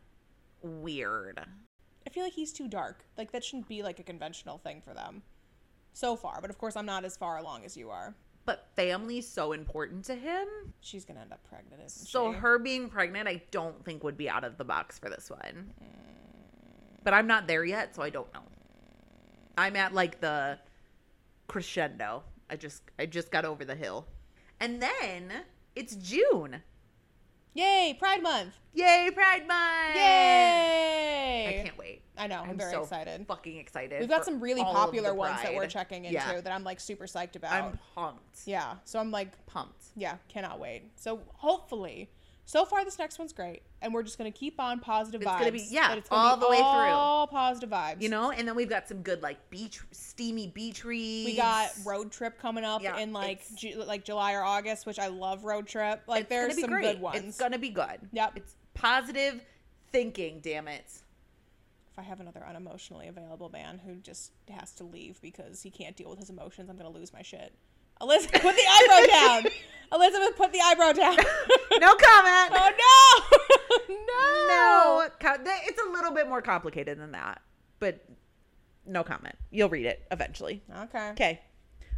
weird. 0.62 1.40
i 2.06 2.10
feel 2.10 2.22
like 2.22 2.34
he's 2.34 2.52
too 2.52 2.68
dark 2.68 3.04
like 3.16 3.32
that 3.32 3.42
shouldn't 3.42 3.66
be 3.66 3.82
like 3.82 3.98
a 3.98 4.02
conventional 4.04 4.58
thing 4.58 4.80
for 4.80 4.94
them 4.94 5.22
so 5.94 6.14
far 6.14 6.38
but 6.40 6.50
of 6.50 6.58
course 6.58 6.76
i'm 6.76 6.86
not 6.86 7.04
as 7.04 7.16
far 7.16 7.38
along 7.38 7.64
as 7.64 7.76
you 7.76 7.90
are 7.90 8.14
But 8.48 8.66
family's 8.74 9.28
so 9.28 9.52
important 9.52 10.06
to 10.06 10.14
him. 10.14 10.48
she's 10.80 11.04
gonna 11.04 11.20
end 11.20 11.34
up 11.34 11.46
pregnant 11.50 11.82
isn't 11.84 12.06
So 12.06 12.32
she? 12.32 12.38
her 12.38 12.58
being 12.58 12.88
pregnant, 12.88 13.28
I 13.28 13.42
don't 13.50 13.84
think 13.84 14.02
would 14.02 14.16
be 14.16 14.30
out 14.30 14.42
of 14.42 14.56
the 14.56 14.64
box 14.64 14.98
for 14.98 15.10
this 15.10 15.28
one. 15.28 15.74
But 17.04 17.12
I'm 17.12 17.26
not 17.26 17.46
there 17.46 17.62
yet, 17.62 17.94
so 17.94 18.00
I 18.00 18.08
don't 18.08 18.32
know. 18.32 18.40
I'm 19.58 19.76
at 19.76 19.92
like 19.92 20.22
the 20.22 20.58
crescendo. 21.46 22.22
I 22.48 22.56
just 22.56 22.84
I 22.98 23.04
just 23.04 23.30
got 23.30 23.44
over 23.44 23.66
the 23.66 23.74
hill. 23.74 24.06
And 24.60 24.80
then 24.80 25.30
it's 25.76 25.94
June. 25.96 26.62
yay 27.52 27.94
pride 27.98 28.22
month 28.22 28.54
Yay, 28.78 29.10
Pride 29.12 29.48
Month! 29.48 29.96
Yay! 29.96 30.97
I 32.18 32.26
know. 32.26 32.42
I'm, 32.42 32.56
very 32.58 32.72
so 32.72 32.82
excited. 32.82 33.26
Fucking 33.26 33.56
excited. 33.58 34.00
We've 34.00 34.08
got 34.08 34.24
some 34.24 34.40
really 34.40 34.62
popular 34.62 35.14
ones 35.14 35.40
that 35.42 35.54
we're 35.54 35.66
checking 35.66 36.04
into 36.04 36.14
Yeah. 36.14 36.40
that 36.40 36.52
I'm 36.52 36.64
like 36.64 36.80
super 36.80 37.06
psyched 37.06 37.36
about. 37.36 37.52
I'm 37.52 37.78
pumped. 37.94 38.40
yeah. 38.46 38.74
So 38.84 38.98
I'm 38.98 39.10
like, 39.10 39.28
Pumped. 39.46 39.84
yeah, 39.96 40.16
cannot 40.28 40.58
wait. 40.58 40.82
So 40.96 41.20
hopefully, 41.34 42.10
so 42.44 42.64
far 42.64 42.82
this 42.84 42.98
next 42.98 43.18
one's 43.18 43.32
great, 43.34 43.60
and 43.82 43.92
we're 43.92 44.02
just 44.02 44.16
gonna 44.16 44.30
keep 44.30 44.58
on 44.58 44.80
positive 44.80 45.20
vibes. 45.20 45.24
It's 45.24 45.30
vibes. 45.34 45.38
gonna 45.40 45.52
be- 45.52 45.66
yeah, 45.70 45.92
it's 45.94 46.08
gonna 46.08 46.22
all 46.30 46.36
be 46.36 46.40
the 46.40 46.48
way 46.48 46.56
through. 46.56 46.64
All 46.64 47.26
positive 47.26 47.68
vibes. 47.70 48.00
You 48.00 48.08
know, 48.08 48.30
and 48.30 48.48
then 48.48 48.54
we've 48.56 48.68
got 48.70 48.88
some 48.88 49.02
good 49.02 49.22
like 49.22 49.50
beach 49.50 49.80
steamy 49.90 50.46
beach 50.48 50.82
reads. 50.84 51.26
we 51.26 51.36
got 51.36 51.70
road 51.84 52.10
trip 52.10 52.38
coming 52.40 52.64
up 52.64 52.82
Yeah, 52.82 52.96
in 52.98 53.12
like 53.12 53.42
Ju- 53.54 53.84
like 53.86 54.02
July 54.04 54.32
or 54.32 54.42
August, 54.42 54.86
which 54.86 54.98
I 54.98 55.08
love 55.08 55.44
road 55.44 55.66
trip. 55.66 56.02
Like 56.06 56.28
there's 56.30 56.58
some 56.58 56.70
great. 56.70 56.82
good 56.82 57.00
ones. 57.02 57.22
It's 57.22 57.38
gonna 57.38 57.58
be 57.58 57.68
good. 57.68 58.00
Yep. 58.12 58.32
It's 58.36 58.54
positive, 58.72 59.42
thinking, 59.92 60.40
damn 60.40 60.68
it. 60.68 60.90
If 61.98 62.04
I 62.04 62.08
have 62.10 62.20
another 62.20 62.44
unemotionally 62.48 63.08
available 63.08 63.48
man 63.48 63.80
who 63.84 63.96
just 63.96 64.30
has 64.50 64.70
to 64.74 64.84
leave 64.84 65.20
because 65.20 65.62
he 65.62 65.70
can't 65.70 65.96
deal 65.96 66.08
with 66.08 66.20
his 66.20 66.30
emotions, 66.30 66.70
I'm 66.70 66.76
gonna 66.76 66.90
lose 66.90 67.12
my 67.12 67.22
shit. 67.22 67.52
Elizabeth, 68.00 68.40
put 68.40 68.54
the 68.54 68.62
eyebrow 68.70 69.06
down. 69.42 69.52
Elizabeth, 69.92 70.36
put 70.36 70.52
the 70.52 70.60
eyebrow 70.60 70.92
down. 70.92 71.16
No 71.80 71.94
comment. 71.94 72.52
oh 72.54 73.28
no, 73.88 73.94
no, 73.94 75.06
no. 75.06 75.42
It's 75.66 75.82
a 75.82 75.92
little 75.92 76.12
bit 76.12 76.28
more 76.28 76.42
complicated 76.42 76.98
than 76.98 77.12
that, 77.12 77.40
but 77.78 78.04
no 78.86 79.04
comment. 79.04 79.36
You'll 79.50 79.68
read 79.68 79.86
it 79.86 80.06
eventually. 80.10 80.62
Okay. 80.84 81.10
Okay. 81.10 81.40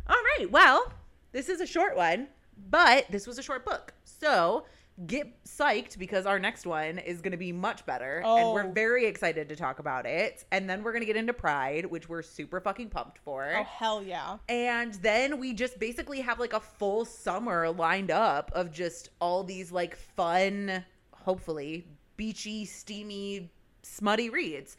All 0.07 0.23
right. 0.39 0.51
Well, 0.51 0.93
this 1.33 1.49
is 1.49 1.61
a 1.61 1.67
short 1.67 1.97
one, 1.97 2.29
but 2.71 3.07
this 3.11 3.27
was 3.27 3.39
a 3.39 3.43
short 3.43 3.65
book. 3.65 3.95
So 4.05 4.65
get 5.07 5.45
psyched 5.45 5.99
because 5.99 6.27
our 6.27 6.39
next 6.39 6.67
one 6.67 6.99
is 6.99 7.21
going 7.23 7.31
to 7.33 7.39
be 7.39 7.53
much 7.53 7.87
better. 7.87 8.19
And 8.25 8.53
we're 8.53 8.67
Oh. 8.67 8.73
very 8.73 9.07
excited 9.07 9.49
to 9.49 9.57
talk 9.57 9.79
about 9.79 10.05
it. 10.05 10.45
And 10.53 10.69
then 10.69 10.83
we're 10.83 10.93
going 10.93 11.01
to 11.03 11.07
get 11.07 11.17
into 11.17 11.33
Pride, 11.33 11.87
which 11.87 12.09
we're 12.09 12.21
super 12.23 12.61
fucking 12.61 12.91
pumped 12.91 13.19
for. 13.19 13.51
Oh 13.57 13.63
hell 13.65 14.03
yeah. 14.03 14.37
And 14.49 14.93
then 14.95 15.39
we 15.39 15.55
just 15.55 15.79
basically 15.79 16.21
have 16.21 16.39
like 16.39 16.53
a 16.53 16.61
full 16.61 17.05
summer 17.07 17.71
lined 17.71 18.11
up 18.11 18.51
of 18.55 18.71
just 18.73 19.09
all 19.21 19.43
these 19.43 19.73
like 19.73 19.97
fun, 19.97 20.85
hopefully 21.13 21.87
beachy, 22.19 22.67
steamy, 22.67 23.51
smutty 23.83 24.29
reads. 24.29 24.77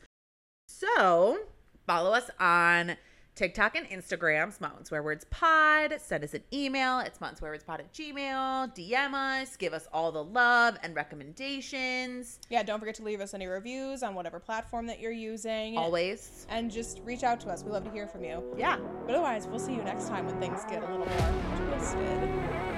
So 0.68 1.40
follow 1.88 2.12
us 2.14 2.30
on 2.40 2.96
TikTok 3.36 3.76
and 3.76 3.88
Instagram, 3.88 4.52
Smut 4.54 4.74
and 4.78 4.86
Swear 4.86 5.02
Words 5.02 5.26
Pod. 5.30 5.96
Send 6.00 6.24
us 6.24 6.34
an 6.34 6.44
email 6.54 7.00
at 7.00 7.16
smut 7.16 7.30
and 7.30 7.38
swear 7.38 7.52
words 7.52 7.64
pod 7.64 7.80
at 7.80 7.94
gmail. 7.94 8.76
DM 8.76 9.14
us, 9.14 9.56
give 9.56 9.74
us 9.74 9.88
all 9.94 10.12
the 10.12 10.24
love 10.24 10.78
and 10.84 10.96
recommendations. 10.96 12.40
Yeah, 12.50 12.64
don't 12.64 12.80
forget 12.80 12.96
to 12.96 13.04
leave 13.04 13.22
us 13.22 13.34
any 13.34 13.48
reviews 13.48 14.04
on 14.04 14.16
whatever 14.16 14.40
platform 14.40 14.86
that 14.88 15.00
you're 15.00 15.12
using. 15.12 15.78
Always. 15.78 16.46
And 16.50 16.70
just 16.70 17.00
reach 17.04 17.24
out 17.24 17.40
to 17.42 17.50
us. 17.50 17.64
We 17.64 17.72
love 17.72 17.86
to 17.86 17.92
hear 17.92 18.08
from 18.08 18.24
you. 18.24 18.44
Yeah. 18.58 18.78
But 19.06 19.16
otherwise, 19.16 19.48
we'll 19.48 19.60
see 19.60 19.74
you 19.74 19.84
next 19.84 20.08
time 20.08 20.26
when 20.26 20.40
things 20.40 20.64
get 20.66 20.84
a 20.84 20.92
little 20.92 21.06
more 21.06 21.70
twisted. 21.70 22.71